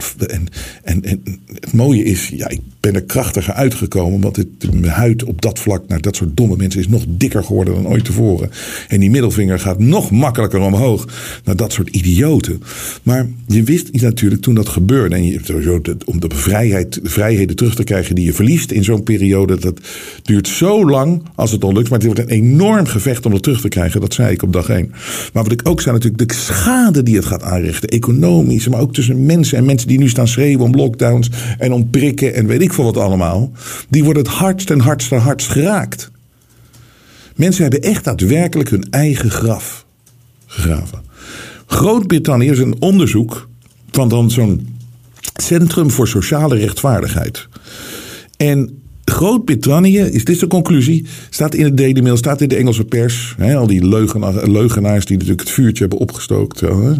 en, 0.83 1.05
en, 1.05 1.23
het 1.61 1.73
mooie 1.73 2.05
is, 2.05 2.29
ja, 2.29 2.49
ik 2.49 2.61
ben 2.81 2.95
er 2.95 3.03
krachtiger 3.03 3.55
uitgekomen. 3.55 4.21
Want 4.21 4.37
het, 4.37 4.73
mijn 4.73 4.93
huid 4.93 5.25
op 5.25 5.43
dat 5.43 5.59
vlak 5.59 5.89
naar 5.89 6.01
dat 6.01 6.17
soort 6.17 6.37
domme 6.37 6.57
mensen 6.57 6.81
is 6.81 6.89
nog 6.89 7.05
dikker 7.09 7.45
geworden 7.45 7.75
dan 7.75 7.89
ooit 7.89 8.05
tevoren. 8.05 8.51
En 8.89 9.01
die 9.01 9.11
middelvinger 9.11 9.59
gaat 9.59 9.79
nog 9.79 10.11
makkelijker 10.11 10.61
omhoog 10.61 11.09
naar 11.45 11.57
dat 11.57 11.73
soort 11.73 11.89
idioten. 11.89 12.63
Maar 13.03 13.29
je 13.47 13.63
wist 13.63 13.93
natuurlijk 13.93 14.43
toen 14.43 14.55
dat 14.55 14.69
gebeurde. 14.69 15.15
En 15.15 15.25
je 15.25 15.97
om 16.05 16.21
de 16.21 16.29
vrijheid, 16.35 17.03
de 17.03 17.11
vrijheden 17.11 17.57
terug 17.57 17.75
te 17.75 17.85
krijgen 17.85 18.15
die 18.15 18.25
je 18.25 18.33
verliest 18.33 18.71
in 18.71 18.85
zo'n 18.85 19.03
periode. 19.03 19.59
Dat 19.59 19.81
duurt 20.23 20.49
zo 20.49 20.89
lang 20.89 21.23
als 21.35 21.51
het 21.51 21.65
al 21.65 21.73
lukt. 21.73 21.91
Maar 21.91 21.99
het 21.99 22.07
wordt 22.07 22.21
een 22.21 22.29
enorm 22.29 22.63
gevecht 22.73 23.27
om 23.27 23.33
het 23.33 23.43
terug 23.43 23.61
te 23.61 23.69
krijgen. 23.69 24.01
Dat 24.01 24.15
zei 24.15 24.33
ik 24.33 24.43
op 24.43 24.53
dag 24.53 24.69
één. 24.69 24.89
Maar 25.33 25.43
wat 25.43 25.53
ik 25.53 25.69
ook 25.69 25.81
zei 25.81 25.95
natuurlijk, 25.95 26.29
de 26.29 26.35
schade 26.35 27.03
die 27.03 27.17
het 27.17 27.25
gaat 27.25 27.43
aanrichten. 27.43 27.89
Economisch, 27.89 28.69
maar 28.69 28.81
ook 28.81 28.95
tussen 28.95 29.27
mensen 29.27 29.59
en 29.59 29.65
mensen 29.65 29.89
die 29.89 29.99
nu 29.99 30.09
staan 30.09 30.29
schreeuwen 30.29 30.65
om 30.65 30.75
lockdowns 30.75 31.31
en 31.59 31.73
om 31.73 31.91
prikken 31.91 32.35
en 32.35 32.47
weet 32.47 32.63
ik 32.63 32.73
veel 32.73 32.85
wat 32.85 32.97
allemaal. 32.97 33.53
Die 33.89 34.05
worden 34.05 34.23
het 34.23 34.33
hardst 34.33 34.71
en 34.71 34.81
hardst 34.81 35.13
en 35.13 35.19
hardst 35.19 35.49
geraakt. 35.49 36.11
Mensen 37.37 37.63
hebben 37.63 37.83
echt 37.83 38.05
daadwerkelijk 38.05 38.71
hun 38.71 38.87
eigen 38.91 39.31
graf 39.31 39.87
gegraven. 40.47 41.03
Groot-Brittannië 41.67 42.51
is 42.51 42.59
een 42.59 42.77
onderzoek 42.81 43.49
van 43.91 44.09
dan 44.09 44.31
zo'n 44.31 44.77
Centrum 45.43 45.91
voor 45.91 46.09
Sociale 46.09 46.57
Rechtvaardigheid. 46.57 47.49
En 48.37 48.83
Groot-Brittannië, 49.15 49.99
is 49.99 50.25
dit 50.25 50.41
de 50.41 50.47
conclusie, 50.47 51.07
staat 51.31 51.55
in 51.55 51.65
het 51.65 51.77
Daily 51.77 52.01
Mail, 52.01 52.17
staat 52.17 52.41
in 52.41 52.49
de 52.49 52.57
Engelse 52.57 52.85
pers. 52.85 53.35
Hè, 53.39 53.57
al 53.57 53.67
die 53.67 53.87
leugenaars, 53.87 54.47
leugenaars 54.47 55.05
die 55.05 55.17
natuurlijk 55.17 55.43
het 55.43 55.51
vuurtje 55.51 55.81
hebben 55.81 55.99
opgestookt 55.99 56.61
hè, 56.61 56.93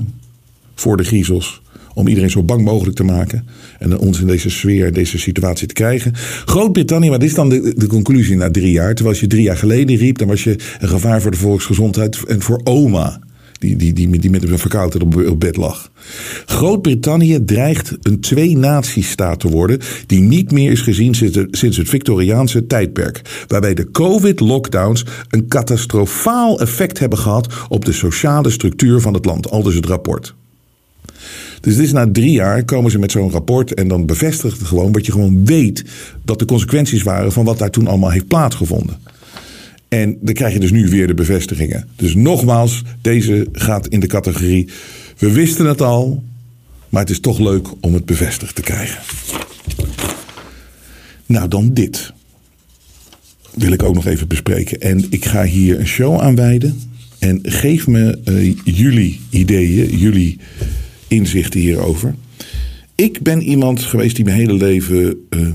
voor 0.75 0.97
de 0.97 1.05
griezels 1.05 1.63
om 1.95 2.09
iedereen 2.09 2.31
zo 2.31 2.43
bang 2.43 2.65
mogelijk 2.65 2.97
te 2.97 3.05
maken. 3.05 3.47
En 3.79 3.99
ons 3.99 4.21
in 4.21 4.27
deze 4.27 4.51
sfeer, 4.51 4.93
deze 4.93 5.19
situatie 5.19 5.67
te 5.67 5.75
krijgen. 5.75 6.13
Groot-Brittannië, 6.45 7.11
wat 7.11 7.23
is 7.23 7.35
dan 7.35 7.49
de, 7.49 7.75
de 7.77 7.87
conclusie 7.87 8.37
na 8.37 8.51
drie 8.51 8.73
jaar? 8.73 8.95
Terwijl 8.95 9.17
je 9.21 9.27
drie 9.27 9.43
jaar 9.43 9.57
geleden 9.57 9.97
riep, 9.97 10.19
dan 10.19 10.29
was 10.29 10.45
je 10.45 10.57
een 10.81 10.89
gevaar 10.89 11.23
voor 11.23 11.31
de 11.31 11.37
volksgezondheid 11.37 12.25
en 12.27 12.41
voor 12.41 12.61
oma. 12.65 13.21
Die, 13.65 13.77
die, 13.77 13.93
die, 13.93 14.19
die 14.19 14.31
met 14.31 14.43
een 14.43 14.59
verkoudheid 14.59 15.03
op, 15.03 15.27
op 15.27 15.41
bed 15.41 15.57
lag. 15.57 15.91
Groot-Brittannië 16.47 17.45
dreigt 17.45 17.97
een 18.03 18.21
twee-natiestaat 18.21 19.41
te 19.41 19.49
worden. 19.49 19.81
die 20.07 20.21
niet 20.21 20.53
meer 20.53 20.71
is 20.71 20.81
gezien 20.81 21.15
sinds, 21.15 21.77
het 21.77 21.89
Victoriaanse 21.89 22.67
tijdperk. 22.67 23.45
Waarbij 23.47 23.75
de 23.75 23.91
COVID-lockdowns 23.91 25.05
een 25.29 25.49
catastrofaal 25.49 26.61
effect 26.61 26.99
hebben 26.99 27.19
gehad. 27.19 27.53
op 27.69 27.85
de 27.85 27.93
sociale 27.93 28.51
structuur 28.51 29.01
van 29.01 29.15
het 29.15 29.25
land. 29.25 29.51
Al 29.51 29.63
dus 29.63 29.75
het 29.75 29.87
rapport. 29.87 30.35
Dus 31.61 31.77
dit 31.77 31.85
is 31.85 31.93
na 31.93 32.11
drie 32.13 32.33
jaar 32.33 32.65
komen 32.65 32.91
ze 32.91 32.99
met 32.99 33.11
zo'n 33.11 33.31
rapport 33.31 33.75
en 33.75 33.89
dan 33.89 34.07
bevestigt 34.07 34.59
het 34.59 34.69
gewoon 34.69 34.93
wat 34.93 35.07
je 35.07 35.13
gewoon 35.13 35.45
weet 35.45 35.85
dat 36.25 36.39
de 36.39 36.45
consequenties 36.45 37.03
waren 37.03 37.33
van 37.33 37.45
wat 37.45 37.59
daar 37.59 37.71
toen 37.71 37.87
allemaal 37.87 38.11
heeft 38.11 38.29
plaatsgevonden. 38.29 38.97
En 39.95 40.19
dan 40.21 40.35
krijg 40.35 40.53
je 40.53 40.61
dus 40.61 40.71
nu 40.71 40.89
weer 40.89 41.07
de 41.07 41.15
bevestigingen. 41.15 41.89
Dus 41.97 42.15
nogmaals, 42.15 42.83
deze 43.01 43.47
gaat 43.53 43.89
in 43.89 44.01
de 44.01 44.07
categorie. 44.07 44.69
We 45.19 45.33
wisten 45.33 45.67
het 45.67 45.81
al, 45.81 46.23
maar 46.89 47.01
het 47.01 47.11
is 47.11 47.21
toch 47.21 47.39
leuk 47.39 47.69
om 47.81 47.95
het 47.95 48.05
bevestigd 48.05 48.55
te 48.55 48.63
krijgen. 48.63 48.99
Nou, 51.27 51.49
dan 51.49 51.75
dit. 51.75 52.13
Wil 53.55 53.73
ik 53.73 53.83
ook 53.83 53.95
nog 53.95 54.07
even 54.07 54.29
bespreken. 54.29 54.81
En 54.81 55.07
ik 55.11 55.25
ga 55.25 55.45
hier 55.45 55.79
een 55.79 55.87
show 55.87 56.21
aan 56.21 56.35
wijden. 56.35 56.81
En 57.19 57.39
geef 57.43 57.87
me 57.87 58.19
uh, 58.25 58.57
jullie 58.65 59.21
ideeën, 59.31 59.99
jullie 59.99 60.39
inzichten 61.09 61.61
hierover. 61.61 62.15
Ik 62.95 63.23
ben 63.23 63.43
iemand 63.43 63.81
geweest 63.81 64.17
die 64.17 64.25
mijn 64.25 64.37
hele 64.37 64.55
leven 64.55 65.27
uh, 65.31 65.49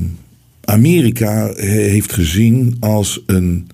Amerika 0.63 1.53
heeft 1.55 2.13
gezien 2.13 2.77
als 2.79 3.23
een 3.25 3.67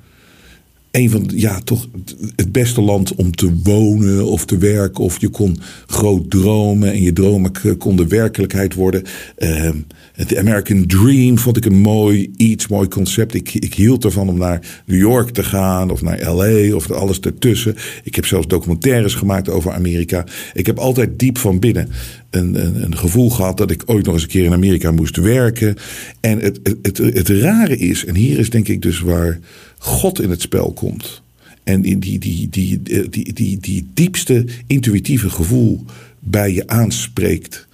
een 0.95 1.09
van 1.09 1.29
ja, 1.35 1.59
toch 1.59 1.87
het 2.35 2.51
beste 2.51 2.81
land 2.81 3.15
om 3.15 3.35
te 3.35 3.53
wonen 3.63 4.25
of 4.25 4.45
te 4.45 4.57
werken. 4.57 5.03
Of 5.03 5.21
je 5.21 5.29
kon 5.29 5.57
groot 5.87 6.29
dromen 6.29 6.91
en 6.91 7.01
je 7.01 7.13
dromen 7.13 7.51
konden 7.77 8.07
werkelijkheid 8.07 8.73
worden. 8.73 9.03
Uh, 9.37 9.69
het 10.13 10.37
American 10.37 10.85
Dream 10.85 11.37
vond 11.37 11.57
ik 11.57 11.65
een 11.65 11.79
mooi, 11.79 12.31
iets 12.37 12.67
mooi 12.67 12.87
concept. 12.87 13.33
Ik, 13.33 13.53
ik 13.53 13.73
hield 13.73 14.03
ervan 14.03 14.29
om 14.29 14.37
naar 14.37 14.81
New 14.85 14.99
York 14.99 15.29
te 15.29 15.43
gaan 15.43 15.89
of 15.89 16.01
naar 16.01 16.33
LA 16.33 16.75
of 16.75 16.91
alles 16.91 17.19
ertussen. 17.19 17.75
Ik 18.03 18.15
heb 18.15 18.25
zelfs 18.25 18.47
documentaires 18.47 19.13
gemaakt 19.13 19.49
over 19.49 19.71
Amerika. 19.71 20.25
Ik 20.53 20.65
heb 20.65 20.77
altijd 20.77 21.19
diep 21.19 21.37
van 21.37 21.59
binnen 21.59 21.89
een, 22.35 22.65
een, 22.65 22.83
een, 22.83 22.97
gevoel 22.97 23.29
gehad 23.29 23.57
dat 23.57 23.71
ik 23.71 23.83
ooit 23.85 24.05
nog 24.05 24.13
eens 24.13 24.23
een 24.23 24.29
keer 24.29 24.45
in 24.45 24.53
Amerika 24.53 24.91
moest 24.91 25.17
werken. 25.17 25.75
En 26.19 26.39
het, 26.39 26.59
het, 26.63 26.77
het, 26.81 26.97
het 26.97 27.29
rare 27.29 27.77
is, 27.77 28.05
en 28.05 28.15
hier 28.15 28.39
is 28.39 28.49
denk 28.49 28.67
ik 28.67 28.81
dus 28.81 28.99
waar 28.99 29.39
God 29.77 30.21
in 30.21 30.29
het 30.29 30.41
spel 30.41 30.71
komt. 30.71 31.21
En 31.63 31.81
die, 31.81 31.97
die, 31.97 32.19
die, 32.19 32.49
die, 32.49 32.81
die, 33.09 33.33
die, 33.33 33.57
die 33.59 33.87
diepste 33.93 34.45
intuïtieve 34.67 35.29
gevoel 35.29 35.85
bij 36.19 36.53
je 36.53 36.67
aanspreekt. 36.67 37.67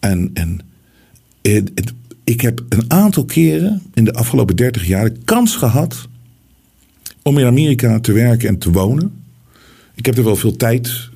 En, 0.00 0.30
en 0.32 0.60
ik 2.24 2.40
heb 2.40 2.62
een 2.68 2.84
aantal 2.90 3.24
keren 3.24 3.82
in 3.94 4.04
de 4.04 4.12
afgelopen 4.12 4.56
30 4.56 4.86
jaar 4.86 5.04
de 5.04 5.18
kans 5.24 5.56
gehad 5.56 6.08
om 7.22 7.38
in 7.38 7.46
Amerika 7.46 8.00
te 8.00 8.12
werken 8.12 8.48
en 8.48 8.58
te 8.58 8.70
wonen. 8.70 9.12
Ik 9.94 10.06
heb 10.06 10.16
er 10.16 10.24
wel 10.24 10.36
veel 10.36 10.56
tijd 10.56 11.08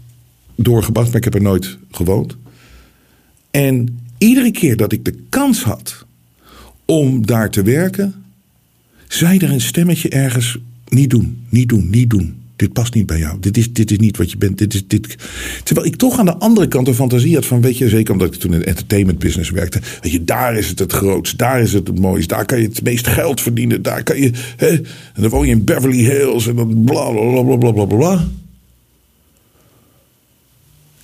doorgebracht, 0.56 1.06
maar 1.06 1.16
ik 1.16 1.24
heb 1.24 1.34
er 1.34 1.42
nooit 1.42 1.78
gewoond. 1.90 2.36
En 3.52 3.98
iedere 4.18 4.50
keer 4.50 4.76
dat 4.76 4.92
ik 4.92 5.04
de 5.04 5.14
kans 5.28 5.62
had 5.62 6.06
om 6.84 7.26
daar 7.26 7.50
te 7.50 7.62
werken, 7.62 8.14
zei 9.08 9.38
er 9.38 9.50
een 9.50 9.60
stemmetje 9.60 10.08
ergens: 10.08 10.58
niet 10.88 11.10
doen, 11.10 11.44
niet 11.48 11.68
doen, 11.68 11.90
niet 11.90 12.10
doen. 12.10 12.40
Dit 12.56 12.72
past 12.72 12.94
niet 12.94 13.06
bij 13.06 13.18
jou. 13.18 13.40
Dit 13.40 13.56
is, 13.56 13.72
dit 13.72 13.90
is 13.90 13.98
niet 13.98 14.16
wat 14.16 14.30
je 14.30 14.36
bent. 14.36 14.58
Dit 14.58 14.74
is, 14.74 14.86
dit. 14.86 15.16
Terwijl 15.64 15.86
ik 15.86 15.96
toch 15.96 16.18
aan 16.18 16.24
de 16.24 16.36
andere 16.36 16.68
kant 16.68 16.88
een 16.88 16.94
fantasie 16.94 17.34
had 17.34 17.46
van, 17.46 17.60
weet 17.60 17.78
je, 17.78 17.88
zeker 17.88 18.12
omdat 18.12 18.34
ik 18.34 18.40
toen 18.40 18.52
in 18.52 18.58
de 18.58 18.64
entertainment 18.64 19.18
business 19.18 19.50
werkte. 19.50 19.80
Weet 20.00 20.12
je, 20.12 20.24
daar 20.24 20.56
is 20.56 20.68
het 20.68 20.78
het 20.78 20.92
grootst. 20.92 21.38
Daar 21.38 21.60
is 21.60 21.72
het 21.72 21.86
het 21.86 21.98
mooist. 21.98 22.28
Daar 22.28 22.44
kan 22.44 22.60
je 22.60 22.68
het 22.68 22.82
meest 22.82 23.06
geld 23.06 23.40
verdienen. 23.40 23.82
Daar 23.82 24.02
kan 24.02 24.20
je, 24.20 24.30
hè, 24.56 24.68
en 24.68 25.22
dan 25.22 25.28
woon 25.28 25.46
je 25.46 25.52
in 25.52 25.64
Beverly 25.64 26.04
Hills 26.04 26.46
en 26.46 26.56
dan 26.56 26.84
bla 26.84 27.10
bla 27.10 27.42
bla 27.42 27.56
bla 27.56 27.72
bla 27.72 27.84
bla. 27.84 28.28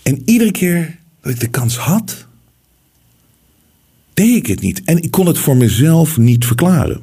En 0.03 0.23
iedere 0.25 0.51
keer 0.51 0.99
dat 1.21 1.33
ik 1.33 1.41
de 1.41 1.49
kans 1.49 1.77
had, 1.77 2.28
deed 4.19 4.37
ik 4.37 4.47
het 4.47 4.61
niet. 4.61 4.83
En 4.85 5.03
ik 5.03 5.11
kon 5.11 5.27
het 5.27 5.39
voor 5.39 5.57
mezelf 5.57 6.17
niet 6.17 6.47
verklaren. 6.47 7.01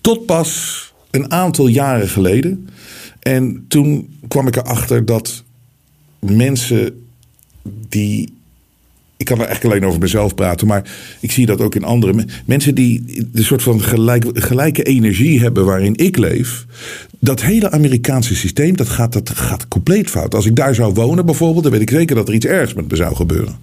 Tot 0.00 0.26
pas 0.26 0.80
een 1.10 1.30
aantal 1.30 1.66
jaren 1.66 2.08
geleden. 2.08 2.68
En 3.18 3.64
toen 3.68 4.18
kwam 4.28 4.46
ik 4.46 4.56
erachter 4.56 5.04
dat 5.04 5.44
mensen 6.18 7.06
die. 7.88 8.38
Ik 9.20 9.26
kan 9.26 9.38
er 9.38 9.46
eigenlijk 9.46 9.74
alleen 9.74 9.88
over 9.88 10.00
mezelf 10.00 10.34
praten, 10.34 10.66
maar 10.66 10.90
ik 11.20 11.30
zie 11.30 11.46
dat 11.46 11.60
ook 11.60 11.74
in 11.74 11.84
andere 11.84 12.24
mensen 12.44 12.74
die 12.74 13.04
de 13.32 13.42
soort 13.42 13.62
van 13.62 13.80
gelijk, 13.80 14.24
gelijke 14.32 14.82
energie 14.82 15.40
hebben 15.40 15.64
waarin 15.64 15.96
ik 15.96 16.16
leef. 16.16 16.66
Dat 17.18 17.42
hele 17.42 17.70
Amerikaanse 17.70 18.34
systeem, 18.34 18.76
dat 18.76 18.88
gaat, 18.88 19.12
dat 19.12 19.30
gaat 19.30 19.68
compleet 19.68 20.10
fout. 20.10 20.34
Als 20.34 20.46
ik 20.46 20.56
daar 20.56 20.74
zou 20.74 20.94
wonen 20.94 21.26
bijvoorbeeld, 21.26 21.62
dan 21.62 21.72
weet 21.72 21.80
ik 21.80 21.90
zeker 21.90 22.16
dat 22.16 22.28
er 22.28 22.34
iets 22.34 22.46
ergs 22.46 22.74
met 22.74 22.90
me 22.90 22.96
zou 22.96 23.14
gebeuren. 23.14 23.56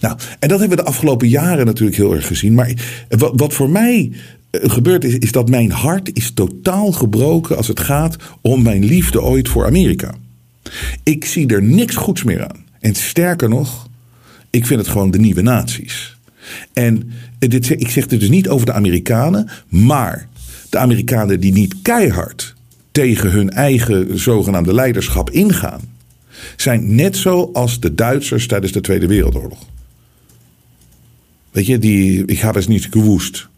Nou, 0.00 0.18
en 0.38 0.48
dat 0.48 0.58
hebben 0.58 0.76
we 0.76 0.84
de 0.84 0.88
afgelopen 0.88 1.28
jaren 1.28 1.66
natuurlijk 1.66 1.96
heel 1.96 2.14
erg 2.14 2.26
gezien. 2.26 2.54
Maar 2.54 2.72
wat, 3.08 3.32
wat 3.34 3.54
voor 3.54 3.70
mij 3.70 4.12
eh, 4.50 4.70
gebeurd 4.70 5.04
is, 5.04 5.18
is 5.18 5.32
dat 5.32 5.48
mijn 5.48 5.70
hart 5.70 6.16
is 6.16 6.30
totaal 6.34 6.92
gebroken 6.92 7.56
als 7.56 7.68
het 7.68 7.80
gaat 7.80 8.16
om 8.40 8.62
mijn 8.62 8.84
liefde 8.84 9.22
ooit 9.22 9.48
voor 9.48 9.66
Amerika. 9.66 10.14
Ik 11.02 11.24
zie 11.24 11.46
er 11.46 11.62
niks 11.62 11.96
goeds 11.96 12.22
meer 12.22 12.48
aan. 12.48 12.64
En 12.80 12.94
sterker 12.94 13.48
nog, 13.48 13.88
ik 14.50 14.66
vind 14.66 14.80
het 14.80 14.88
gewoon 14.88 15.10
de 15.10 15.18
nieuwe 15.18 15.42
naties. 15.42 16.16
En 16.72 17.12
dit, 17.38 17.70
ik 17.70 17.90
zeg 17.90 18.06
dit 18.06 18.20
dus 18.20 18.28
niet 18.28 18.48
over 18.48 18.66
de 18.66 18.72
Amerikanen, 18.72 19.48
maar 19.68 20.28
de 20.70 20.78
Amerikanen 20.78 21.40
die 21.40 21.52
niet 21.52 21.74
keihard 21.82 22.54
tegen 22.92 23.30
hun 23.30 23.50
eigen 23.50 24.18
zogenaamde 24.18 24.74
leiderschap 24.74 25.30
ingaan, 25.30 25.80
zijn 26.56 26.94
net 26.94 27.16
zo 27.16 27.50
als 27.52 27.80
de 27.80 27.94
Duitsers 27.94 28.46
tijdens 28.46 28.72
de 28.72 28.80
Tweede 28.80 29.06
Wereldoorlog. 29.06 29.66
Weet 31.50 31.66
je, 31.66 31.78
die, 31.78 32.24
ik 32.24 32.38
ga 32.38 32.52
dus 32.52 32.66
niet 32.66 32.86
gewoest. 32.90 33.48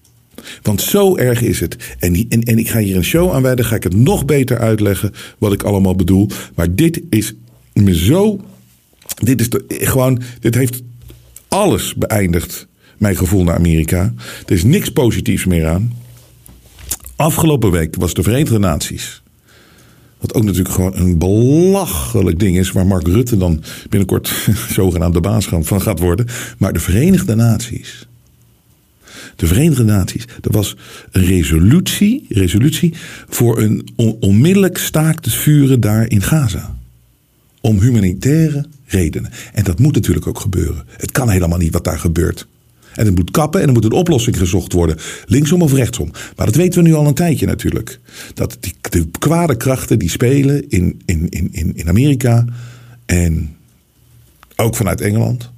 Want 0.62 0.80
zo 0.80 1.16
erg 1.16 1.42
is 1.42 1.60
het. 1.60 1.76
En, 1.98 2.26
en, 2.28 2.42
en 2.42 2.58
ik 2.58 2.68
ga 2.68 2.78
hier 2.78 2.96
een 2.96 3.04
show 3.04 3.32
aan 3.32 3.42
wijden, 3.42 3.64
ga 3.64 3.74
ik 3.74 3.82
het 3.82 3.96
nog 3.96 4.24
beter 4.24 4.58
uitleggen 4.58 5.12
wat 5.38 5.52
ik 5.52 5.62
allemaal 5.62 5.94
bedoel. 5.94 6.28
Maar 6.54 6.74
dit 6.74 7.00
is 7.10 7.34
me 7.72 7.96
zo. 7.96 8.40
Dit 9.14 9.40
is 9.40 9.48
gewoon. 9.88 10.22
Dit 10.40 10.54
heeft 10.54 10.82
alles 11.48 11.94
beëindigd. 11.94 12.66
Mijn 12.98 13.16
gevoel 13.16 13.44
naar 13.44 13.56
Amerika. 13.56 14.14
Er 14.46 14.52
is 14.52 14.64
niks 14.64 14.92
positiefs 14.92 15.44
meer 15.44 15.66
aan. 15.66 15.92
Afgelopen 17.16 17.70
week 17.70 17.96
was 17.96 18.14
de 18.14 18.22
Verenigde 18.22 18.58
Naties. 18.58 19.22
Wat 20.18 20.34
ook 20.34 20.44
natuurlijk 20.44 20.74
gewoon 20.74 20.96
een 20.96 21.18
belachelijk 21.18 22.38
ding 22.38 22.58
is. 22.58 22.72
Waar 22.72 22.86
Mark 22.86 23.06
Rutte 23.06 23.36
dan 23.36 23.62
binnenkort 23.88 24.32
zogenaamd 24.78 25.14
de 25.14 25.20
baas 25.20 25.46
van 25.46 25.82
gaat 25.82 25.98
worden. 25.98 26.26
Maar 26.58 26.72
de 26.72 26.80
Verenigde 26.80 27.34
Naties 27.34 28.06
de 29.36 29.46
Verenigde 29.46 29.84
Naties. 29.84 30.24
Er 30.40 30.50
was 30.50 30.76
een 31.10 31.24
resolutie, 31.24 32.26
resolutie 32.28 32.94
voor 33.28 33.58
een 33.58 33.88
onmiddellijk 34.20 34.78
staakt 34.78 35.24
het 35.24 35.34
vuren 35.34 35.80
daar 35.80 36.10
in 36.10 36.22
Gaza. 36.22 36.76
Om 37.60 37.80
humanitaire 37.80 38.66
redenen. 38.92 39.30
En 39.52 39.64
dat 39.64 39.78
moet 39.78 39.94
natuurlijk 39.94 40.26
ook 40.26 40.40
gebeuren. 40.40 40.84
Het 40.96 41.12
kan 41.12 41.30
helemaal 41.30 41.58
niet 41.58 41.72
wat 41.72 41.84
daar 41.84 41.98
gebeurt. 41.98 42.46
En 42.94 43.06
het 43.06 43.14
moet 43.14 43.30
kappen 43.30 43.60
en 43.60 43.66
er 43.66 43.72
moet 43.72 43.84
een 43.84 43.92
oplossing 43.92 44.38
gezocht 44.38 44.72
worden. 44.72 44.96
Linksom 45.26 45.62
of 45.62 45.72
rechtsom. 45.72 46.10
Maar 46.36 46.46
dat 46.46 46.54
weten 46.54 46.82
we 46.82 46.88
nu 46.88 46.94
al 46.94 47.06
een 47.06 47.14
tijdje 47.14 47.46
natuurlijk. 47.46 48.00
Dat 48.34 48.56
die, 48.60 48.74
de 48.80 49.06
kwade 49.18 49.56
krachten 49.56 49.98
die 49.98 50.10
spelen 50.10 50.68
in, 50.68 51.00
in, 51.04 51.28
in, 51.30 51.76
in 51.76 51.88
Amerika 51.88 52.44
en 53.06 53.56
ook 54.56 54.76
vanuit 54.76 55.00
Engeland. 55.00 55.50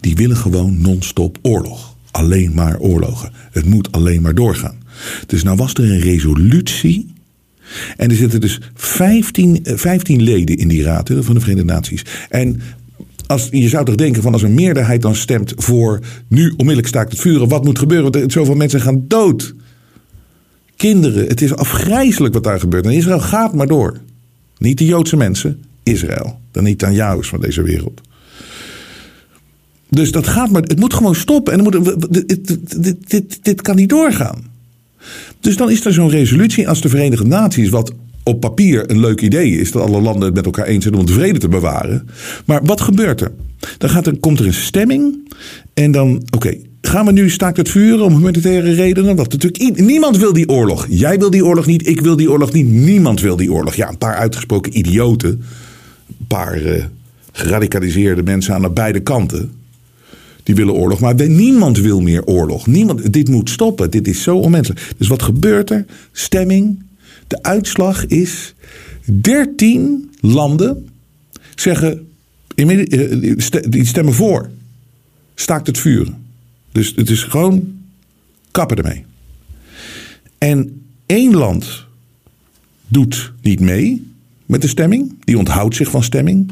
Die 0.00 0.16
willen 0.16 0.36
gewoon 0.36 0.80
non-stop 0.80 1.38
oorlog 1.42 1.94
alleen 2.10 2.52
maar 2.54 2.78
oorlogen. 2.78 3.32
Het 3.50 3.64
moet 3.64 3.92
alleen 3.92 4.22
maar 4.22 4.34
doorgaan. 4.34 4.82
Dus 5.26 5.42
nou 5.42 5.56
was 5.56 5.74
er 5.74 5.84
een 5.84 6.00
resolutie. 6.00 7.13
En 7.96 8.10
er 8.10 8.16
zitten 8.16 8.40
dus 8.40 8.60
15, 8.74 9.60
15 9.62 10.18
eh, 10.18 10.24
leden 10.24 10.56
in 10.56 10.68
die 10.68 10.82
raad 10.82 11.10
van 11.20 11.34
de 11.34 11.40
Verenigde 11.40 11.72
Naties. 11.72 12.02
En 12.28 12.60
als, 13.26 13.48
je 13.50 13.68
zou 13.68 13.84
toch 13.84 13.94
denken 13.94 14.22
van 14.22 14.32
als 14.32 14.42
een 14.42 14.54
meerderheid 14.54 15.02
dan 15.02 15.14
stemt 15.14 15.52
voor 15.56 16.00
nu 16.28 16.48
onmiddellijk 16.50 16.86
staakt 16.86 17.10
het 17.10 17.20
vuren. 17.20 17.48
Wat 17.48 17.64
moet 17.64 17.78
gebeuren? 17.78 18.12
Want 18.12 18.32
zoveel 18.32 18.54
mensen 18.54 18.80
gaan 18.80 19.04
dood. 19.08 19.54
Kinderen, 20.76 21.26
het 21.26 21.42
is 21.42 21.54
afgrijzelijk 21.54 22.34
wat 22.34 22.44
daar 22.44 22.60
gebeurt. 22.60 22.84
En 22.84 22.92
Israël 22.92 23.20
gaat 23.20 23.54
maar 23.54 23.66
door. 23.66 24.00
Niet 24.58 24.78
de 24.78 24.84
Joodse 24.84 25.16
mensen, 25.16 25.62
Israël. 25.82 26.38
De 26.50 26.62
Netanyahu's 26.62 27.28
van 27.28 27.40
deze 27.40 27.62
wereld. 27.62 28.00
Dus 29.88 30.12
dat 30.12 30.26
gaat 30.26 30.50
maar. 30.50 30.62
Het 30.62 30.78
moet 30.78 30.94
gewoon 30.94 31.14
stoppen. 31.14 31.52
En 31.52 31.64
dan 31.64 31.98
dit, 32.10 32.46
dit, 32.78 33.10
dit, 33.10 33.38
dit 33.42 33.62
kan 33.62 33.76
niet 33.76 33.88
doorgaan. 33.88 34.53
Dus 35.44 35.56
dan 35.56 35.70
is 35.70 35.84
er 35.84 35.92
zo'n 35.92 36.10
resolutie 36.10 36.68
als 36.68 36.80
de 36.80 36.88
Verenigde 36.88 37.26
Naties, 37.26 37.68
wat 37.68 37.92
op 38.22 38.40
papier 38.40 38.90
een 38.90 39.00
leuk 39.00 39.20
idee 39.20 39.50
is 39.50 39.70
dat 39.72 39.82
alle 39.82 40.00
landen 40.00 40.24
het 40.24 40.34
met 40.34 40.44
elkaar 40.44 40.66
eens 40.66 40.82
zijn 40.84 40.96
om 40.96 41.06
de 41.06 41.12
vrede 41.12 41.38
te 41.38 41.48
bewaren. 41.48 42.08
Maar 42.44 42.64
wat 42.64 42.80
gebeurt 42.80 43.20
er? 43.20 43.32
Dan 43.78 43.90
gaat 43.90 44.06
er, 44.06 44.16
komt 44.18 44.38
er 44.38 44.46
een 44.46 44.54
stemming 44.54 45.32
en 45.74 45.92
dan, 45.92 46.22
oké, 46.34 46.56
gaan 46.80 47.06
we 47.06 47.12
nu 47.12 47.30
staakt 47.30 47.56
het 47.56 47.68
vuren 47.68 48.04
om 48.04 48.14
humanitaire 48.14 48.72
redenen? 48.74 49.16
Want 49.16 49.32
natuurlijk, 49.32 49.80
niemand 49.80 50.16
wil 50.16 50.32
die 50.32 50.48
oorlog. 50.48 50.86
Jij 50.88 51.18
wil 51.18 51.30
die 51.30 51.44
oorlog 51.44 51.66
niet, 51.66 51.86
ik 51.86 52.00
wil 52.00 52.16
die 52.16 52.30
oorlog 52.30 52.52
niet, 52.52 52.68
niemand 52.68 53.20
wil 53.20 53.36
die 53.36 53.52
oorlog. 53.52 53.74
Ja, 53.74 53.88
een 53.88 53.98
paar 53.98 54.16
uitgesproken 54.16 54.78
idioten, 54.78 55.30
een 56.08 56.26
paar 56.26 56.62
uh, 56.62 56.84
geradicaliseerde 57.32 58.22
mensen 58.22 58.54
aan 58.54 58.72
beide 58.72 59.00
kanten. 59.00 59.52
Die 60.44 60.54
willen 60.54 60.74
oorlog, 60.74 61.00
maar 61.00 61.28
niemand 61.28 61.78
wil 61.78 62.00
meer 62.00 62.24
oorlog. 62.24 62.66
Niemand, 62.66 63.12
dit 63.12 63.28
moet 63.28 63.50
stoppen. 63.50 63.90
Dit 63.90 64.08
is 64.08 64.22
zo 64.22 64.36
onmenselijk. 64.36 64.92
Dus 64.96 65.08
wat 65.08 65.22
gebeurt 65.22 65.70
er? 65.70 65.84
Stemming. 66.12 66.82
De 67.26 67.42
uitslag 67.42 68.06
is 68.06 68.54
13 69.20 70.10
landen 70.20 70.88
zeggen, 71.54 72.08
eh, 72.54 73.62
die 73.68 73.84
stemmen 73.84 74.14
voor. 74.14 74.50
Staakt 75.34 75.66
het 75.66 75.78
vuren. 75.78 76.24
Dus 76.72 76.92
het 76.96 77.10
is 77.10 77.22
gewoon 77.22 77.78
kappen 78.50 78.76
ermee. 78.76 79.04
En 80.38 80.82
één 81.06 81.34
land 81.34 81.84
doet 82.88 83.32
niet 83.42 83.60
mee 83.60 84.10
met 84.46 84.62
de 84.62 84.68
stemming. 84.68 85.14
Die 85.24 85.38
onthoudt 85.38 85.76
zich 85.76 85.90
van 85.90 86.02
stemming. 86.02 86.50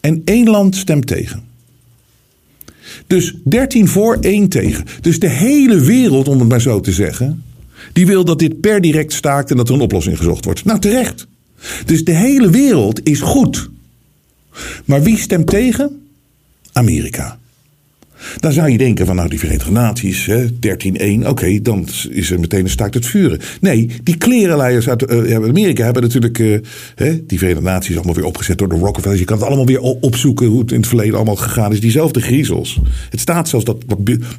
En 0.00 0.22
één 0.24 0.48
land 0.48 0.76
stemt 0.76 1.06
tegen. 1.06 1.47
Dus 3.06 3.34
13 3.44 3.88
voor, 3.88 4.18
1 4.20 4.48
tegen. 4.48 4.84
Dus 5.00 5.18
de 5.18 5.28
hele 5.28 5.80
wereld, 5.80 6.28
om 6.28 6.38
het 6.38 6.48
maar 6.48 6.60
zo 6.60 6.80
te 6.80 6.92
zeggen, 6.92 7.42
die 7.92 8.06
wil 8.06 8.24
dat 8.24 8.38
dit 8.38 8.60
per 8.60 8.80
direct 8.80 9.12
staakt 9.12 9.50
en 9.50 9.56
dat 9.56 9.68
er 9.68 9.74
een 9.74 9.80
oplossing 9.80 10.16
gezocht 10.16 10.44
wordt. 10.44 10.64
Nou, 10.64 10.78
terecht. 10.78 11.26
Dus 11.86 12.04
de 12.04 12.14
hele 12.14 12.50
wereld 12.50 13.00
is 13.02 13.20
goed. 13.20 13.70
Maar 14.84 15.02
wie 15.02 15.18
stemt 15.18 15.46
tegen? 15.46 16.02
Amerika. 16.72 17.38
Dan 18.36 18.52
zou 18.52 18.70
je 18.70 18.78
denken 18.78 19.06
van 19.06 19.16
nou 19.16 19.28
die 19.28 19.38
Verenigde 19.38 19.72
Naties, 19.72 20.30
13-1, 20.30 21.26
oké, 21.26 21.62
dan 21.62 21.88
is 22.10 22.30
er 22.30 22.40
meteen 22.40 22.64
een 22.64 22.70
staakt 22.70 22.94
het 22.94 23.06
vuren. 23.06 23.40
Nee, 23.60 23.90
die 24.02 24.16
klerenleiers 24.16 24.88
uit 24.88 25.10
uh, 25.10 25.34
Amerika 25.34 25.84
hebben 25.84 26.02
natuurlijk 26.02 26.38
uh, 26.38 26.58
die 27.26 27.38
Verenigde 27.38 27.64
Naties 27.64 27.96
allemaal 27.96 28.14
weer 28.14 28.24
opgezet 28.24 28.58
door 28.58 28.68
de 28.68 28.74
Rockefellers. 28.74 29.20
Je 29.20 29.24
kan 29.24 29.36
het 29.36 29.46
allemaal 29.46 29.66
weer 29.66 29.80
opzoeken 29.80 30.46
hoe 30.46 30.60
het 30.60 30.70
in 30.70 30.78
het 30.78 30.86
verleden 30.86 31.14
allemaal 31.14 31.36
gegaan 31.36 31.72
is. 31.72 31.80
Diezelfde 31.80 32.20
griezels. 32.20 32.80
Het 33.10 33.20
staat 33.20 33.48
zelfs, 33.48 33.64
dat, 33.64 33.84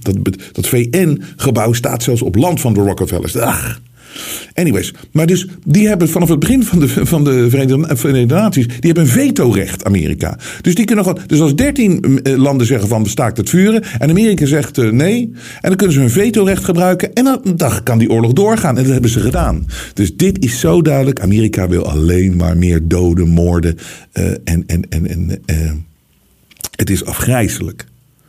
dat, 0.01 0.15
dat 0.51 0.67
VN-gebouw 0.67 1.73
staat 1.73 2.03
zelfs 2.03 2.21
op 2.21 2.35
land 2.35 2.61
van 2.61 2.73
de 2.73 2.79
Rockefellers. 2.79 3.33
Anyways, 4.53 4.93
maar 5.11 5.25
dus 5.25 5.47
die 5.65 5.87
hebben 5.87 6.09
vanaf 6.09 6.29
het 6.29 6.39
begin 6.39 6.63
van 6.63 6.79
de, 6.79 6.87
van 6.87 7.23
de 7.23 7.49
Verenigde, 7.49 8.25
Naties, 8.25 8.67
die 8.67 8.75
hebben 8.79 9.03
een 9.03 9.09
vetorecht, 9.09 9.85
Amerika. 9.85 10.37
Dus 10.61 10.75
die 10.75 10.85
kunnen 10.85 11.05
gewoon, 11.05 11.21
dus 11.27 11.39
als 11.39 11.55
dertien 11.55 12.21
eh, 12.23 12.37
landen 12.37 12.67
zeggen 12.67 12.87
van 12.87 13.03
bestaakt 13.03 13.37
het 13.37 13.49
vuren 13.49 13.83
en 13.99 14.09
Amerika 14.09 14.45
zegt 14.45 14.77
uh, 14.77 14.91
nee, 14.91 15.31
en 15.61 15.67
dan 15.69 15.75
kunnen 15.75 15.95
ze 15.95 16.01
hun 16.01 16.09
vetorecht 16.09 16.63
gebruiken 16.63 17.13
en 17.13 17.39
dan, 17.55 17.83
kan 17.83 17.97
die 17.97 18.09
oorlog 18.09 18.33
doorgaan. 18.33 18.77
En 18.77 18.83
dat 18.83 18.91
hebben 18.91 19.11
ze 19.11 19.19
gedaan. 19.19 19.65
Dus 19.93 20.15
dit 20.15 20.43
is 20.43 20.59
zo 20.59 20.81
duidelijk. 20.81 21.19
Amerika 21.19 21.67
wil 21.67 21.89
alleen 21.89 22.35
maar 22.35 22.57
meer 22.57 22.87
doden, 22.87 23.27
moorden 23.27 23.77
uh, 24.13 24.25
en, 24.25 24.63
en, 24.65 24.89
en, 24.89 25.07
en 25.45 25.85
het 26.75 26.89
is 26.89 27.05
afgrijzelijk. 27.05 27.85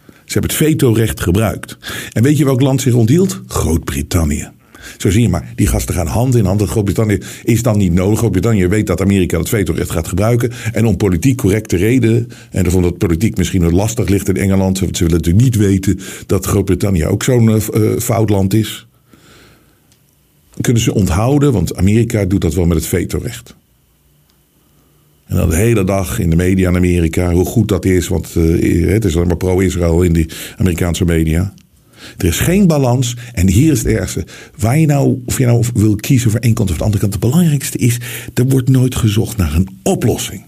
Ze 0.06 0.38
hebben 0.38 0.50
het 0.56 0.68
vetorecht 0.68 1.20
gebruikt. 1.20 1.78
En 2.12 2.22
weet 2.22 2.38
je 2.38 2.44
welk 2.44 2.60
land 2.60 2.80
zich 2.80 2.94
onthield? 2.94 3.42
Groot-Brittannië. 3.46 4.49
Zo 4.96 5.10
zie 5.10 5.22
je 5.22 5.28
maar, 5.28 5.52
die 5.54 5.66
gasten 5.66 5.94
gaan 5.94 6.06
hand 6.06 6.34
in 6.34 6.44
hand. 6.44 6.62
Groot-Brittannië 6.62 7.18
is 7.42 7.62
dan 7.62 7.78
niet 7.78 7.92
nodig. 7.92 8.18
Groot-Brittannië 8.18 8.66
weet 8.66 8.87
dat 8.87 9.00
Amerika 9.00 9.38
het 9.38 9.49
vetorecht 9.49 9.90
gaat 9.90 10.08
gebruiken. 10.08 10.52
En 10.72 10.87
om 10.87 10.96
politiek 10.96 11.37
correcte 11.37 11.76
redenen, 11.76 12.28
en 12.50 12.70
vond 12.70 12.84
dat 12.84 12.99
politiek 12.99 13.37
misschien 13.37 13.73
lastig 13.73 14.08
ligt 14.08 14.28
in 14.28 14.36
Engeland. 14.36 14.78
Want 14.78 14.97
ze 14.97 15.04
willen 15.04 15.19
natuurlijk 15.19 15.45
niet 15.45 15.56
weten 15.56 15.99
dat 16.26 16.47
Groot-Brittannië 16.47 17.06
ook 17.06 17.23
zo'n 17.23 17.49
uh, 17.49 17.99
fout 17.99 18.30
land 18.30 18.54
is. 18.54 18.86
Kunnen 20.60 20.82
ze 20.82 20.95
onthouden, 20.95 21.52
want 21.52 21.76
Amerika 21.76 22.25
doet 22.25 22.40
dat 22.40 22.54
wel 22.54 22.66
met 22.66 22.76
het 22.76 22.86
vetorecht. 22.86 23.56
En 25.26 25.36
dan 25.36 25.49
de 25.49 25.56
hele 25.56 25.84
dag 25.84 26.19
in 26.19 26.30
de 26.30 26.36
media 26.36 26.69
in 26.69 26.76
Amerika, 26.76 27.32
hoe 27.32 27.45
goed 27.45 27.69
dat 27.69 27.84
is, 27.84 28.08
want 28.08 28.34
uh, 28.36 28.88
het 28.88 29.04
is 29.04 29.14
alleen 29.14 29.26
maar 29.26 29.36
pro-Israël 29.36 30.02
in 30.02 30.12
die 30.12 30.28
Amerikaanse 30.56 31.04
media. 31.04 31.54
Er 32.17 32.26
is 32.26 32.39
geen 32.39 32.67
balans. 32.67 33.17
En 33.32 33.49
hier 33.49 33.73
is 33.73 33.78
het 33.78 33.86
ergste. 33.86 34.25
Waar 34.56 34.78
je 34.78 34.86
nou, 34.86 35.23
of 35.26 35.39
je 35.39 35.47
nou 35.47 35.65
wil 35.75 35.97
kiezen 35.97 36.30
voor 36.30 36.41
één 36.41 36.54
kant 36.54 36.71
of 36.71 36.76
de 36.76 36.84
andere 36.84 37.00
kant. 37.00 37.13
Het 37.13 37.23
belangrijkste 37.23 37.78
is, 37.78 37.99
er 38.34 38.49
wordt 38.49 38.69
nooit 38.69 38.95
gezocht 38.95 39.36
naar 39.36 39.54
een 39.54 39.69
oplossing. 39.82 40.43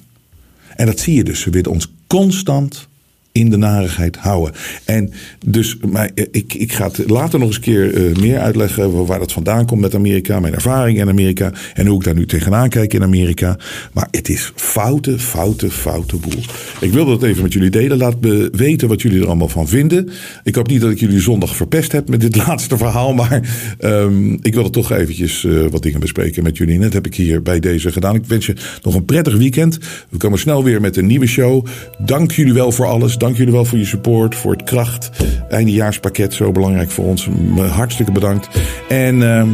En 0.77 0.87
dat 0.87 1.01
zie 1.01 1.15
je 1.15 1.25
dus. 1.25 1.41
Ze 1.41 1.51
willen 1.51 1.71
ons 1.71 1.93
constant 2.07 2.88
in 3.33 3.51
de 3.51 3.57
narigheid 3.57 4.16
houden. 4.16 4.55
En 4.85 5.12
dus, 5.47 5.77
maar 5.90 6.11
ik, 6.14 6.55
ik 6.55 6.73
ga 6.73 6.87
het 6.87 7.11
later 7.11 7.38
nog 7.38 7.49
eens 7.49 7.57
een 7.57 7.62
keer 7.62 7.95
uh, 7.95 8.16
meer 8.16 8.38
uitleggen 8.38 9.07
waar 9.07 9.18
dat 9.18 9.33
vandaan 9.33 9.66
komt 9.66 9.81
met 9.81 9.95
Amerika, 9.95 10.40
mijn 10.40 10.55
ervaring 10.55 10.99
in 10.99 11.09
Amerika 11.09 11.53
en 11.75 11.87
hoe 11.87 11.99
ik 11.99 12.05
daar 12.05 12.14
nu 12.14 12.27
tegenaan 12.27 12.68
kijk 12.68 12.95
in 12.95 13.03
Amerika. 13.03 13.59
Maar 13.92 14.09
het 14.11 14.29
is 14.29 14.53
foute, 14.55 15.18
foute, 15.18 15.71
foute 15.71 16.16
boel. 16.16 16.42
Ik 16.81 16.92
wil 16.92 17.05
dat 17.05 17.23
even 17.23 17.42
met 17.42 17.53
jullie 17.53 17.71
delen. 17.71 17.99
Laat 17.99 18.21
me 18.21 18.49
weten 18.53 18.88
wat 18.88 19.03
jullie 19.03 19.21
er 19.21 19.27
allemaal 19.27 19.49
van 19.49 19.68
vinden. 19.68 20.09
Ik 20.42 20.55
hoop 20.55 20.68
niet 20.68 20.81
dat 20.81 20.90
ik 20.90 21.01
jullie 21.01 21.21
zondag 21.21 21.57
verpest 21.57 21.92
heb 21.92 22.09
met 22.09 22.21
dit 22.21 22.37
laatste 22.47 22.77
verhaal, 22.77 23.14
maar 23.14 23.40
um, 23.81 24.38
ik 24.42 24.55
wil 24.55 24.64
er 24.64 24.71
toch 24.71 24.92
eventjes 24.92 25.45
uh, 25.45 25.66
wat 25.71 25.83
dingen 25.83 26.01
bespreken 26.01 26.42
met 26.42 26.57
jullie. 26.57 26.79
Net 26.79 26.92
heb 26.92 27.07
ik 27.07 27.14
hier 27.14 27.42
bij 27.42 27.61
deze 27.61 27.92
gedaan. 27.92 28.14
Ik 28.14 28.27
wens 28.27 28.47
je 28.47 28.57
nog 28.83 28.95
een 28.95 29.05
prettig 29.05 29.37
weekend. 29.37 29.79
We 30.09 30.16
komen 30.16 30.38
snel 30.38 30.64
weer 30.64 30.81
met 30.81 30.97
een 30.97 31.07
nieuwe 31.07 31.27
show. 31.27 31.66
Dank 31.99 32.33
jullie 32.33 32.53
wel 32.53 32.73
voor 32.73 32.87
alles 32.87 33.18
dank 33.23 33.37
jullie 33.37 33.53
wel 33.53 33.65
voor 33.65 33.79
je 33.79 33.85
support, 33.85 34.35
voor 34.35 34.53
het 34.53 34.63
kracht. 34.63 35.11
Eindejaarspakket, 35.49 36.35
zo 36.35 36.53
belangrijk 36.53 36.91
voor 36.91 37.05
ons. 37.05 37.29
Hartstikke 37.57 38.13
bedankt. 38.13 38.49
En 38.89 39.21
uh, 39.21 39.45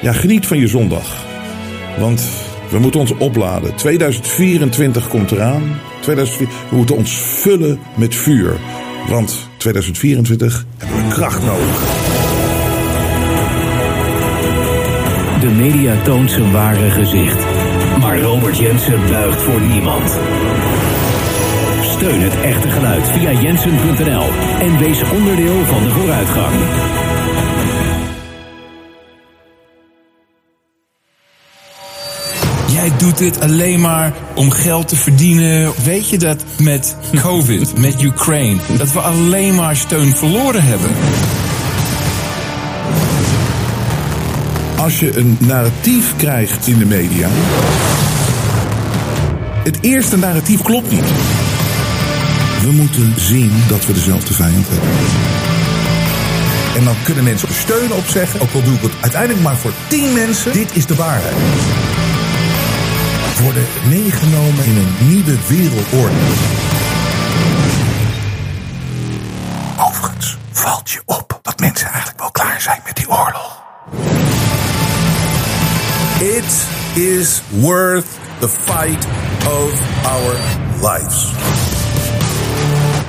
ja, 0.00 0.12
geniet 0.12 0.46
van 0.46 0.58
je 0.58 0.68
zondag. 0.68 1.24
Want 1.98 2.28
we 2.70 2.78
moeten 2.78 3.00
ons 3.00 3.16
opladen. 3.16 3.74
2024 3.74 5.08
komt 5.08 5.30
eraan. 5.30 5.62
2004, 6.00 6.48
we 6.70 6.76
moeten 6.76 6.96
ons 6.96 7.12
vullen 7.16 7.78
met 7.96 8.14
vuur. 8.14 8.56
Want 9.08 9.48
2024 9.56 10.64
hebben 10.76 10.96
we 10.96 11.14
kracht 11.14 11.42
nodig. 11.42 11.80
De 15.40 15.50
media 15.50 16.02
toont 16.02 16.30
zijn 16.30 16.52
ware 16.52 16.90
gezicht. 16.90 17.44
Maar 18.00 18.20
Robert 18.20 18.58
Jensen 18.58 19.06
buigt 19.10 19.42
voor 19.42 19.60
niemand. 19.60 20.18
Steun 21.98 22.20
het 22.20 22.40
echte 22.40 22.70
geluid 22.70 23.08
via 23.08 23.32
jensen.nl 23.32 24.28
en 24.60 24.78
wees 24.78 25.10
onderdeel 25.10 25.64
van 25.64 25.82
de 25.82 25.90
vooruitgang. 25.90 26.54
Jij 32.66 32.92
doet 32.98 33.18
dit 33.18 33.40
alleen 33.40 33.80
maar 33.80 34.12
om 34.34 34.50
geld 34.50 34.88
te 34.88 34.96
verdienen. 34.96 35.72
Weet 35.84 36.08
je 36.08 36.18
dat 36.18 36.44
met 36.58 36.96
COVID, 37.22 37.78
met 37.86 38.02
Ukraine, 38.02 38.60
dat 38.76 38.92
we 38.92 39.00
alleen 39.00 39.54
maar 39.54 39.76
steun 39.76 40.16
verloren 40.16 40.62
hebben? 40.64 40.90
Als 44.76 45.00
je 45.00 45.16
een 45.16 45.36
narratief 45.40 46.16
krijgt 46.16 46.66
in 46.66 46.78
de 46.78 46.86
media. 46.86 47.28
Het 49.64 49.78
eerste 49.80 50.16
narratief 50.16 50.62
klopt 50.62 50.90
niet. 50.90 51.12
We 52.60 52.70
moeten 52.70 53.20
zien 53.20 53.52
dat 53.68 53.86
we 53.86 53.92
dezelfde 53.92 54.34
vijand 54.34 54.66
hebben. 54.68 54.88
En 56.76 56.84
dan 56.84 56.94
kunnen 57.04 57.24
mensen 57.24 57.54
steun 57.54 57.92
opzeggen, 57.92 58.40
ook 58.40 58.52
al 58.54 58.62
doe 58.62 58.74
ik 58.74 58.82
het 58.82 58.92
uiteindelijk 59.00 59.42
maar 59.42 59.56
voor 59.56 59.72
tien 59.88 60.12
mensen. 60.12 60.52
Dit 60.52 60.76
is 60.76 60.86
de 60.86 60.94
waarheid. 60.94 61.34
Worden 63.42 63.66
meegenomen 63.88 64.64
in 64.64 64.76
een 64.76 65.08
nieuwe 65.08 65.36
wereldorde. 65.46 66.14
Overigens 69.80 70.36
valt 70.52 70.90
je 70.90 71.02
op 71.04 71.40
dat 71.42 71.60
mensen 71.60 71.86
eigenlijk 71.86 72.18
wel 72.18 72.30
klaar 72.30 72.60
zijn 72.60 72.80
met 72.84 72.96
die 72.96 73.08
oorlog. 73.08 73.62
It 76.20 76.66
is 76.94 77.42
worth 77.48 78.06
the 78.38 78.48
fight 78.48 79.06
of 79.46 79.72
our 80.04 80.36
lives. 80.80 81.26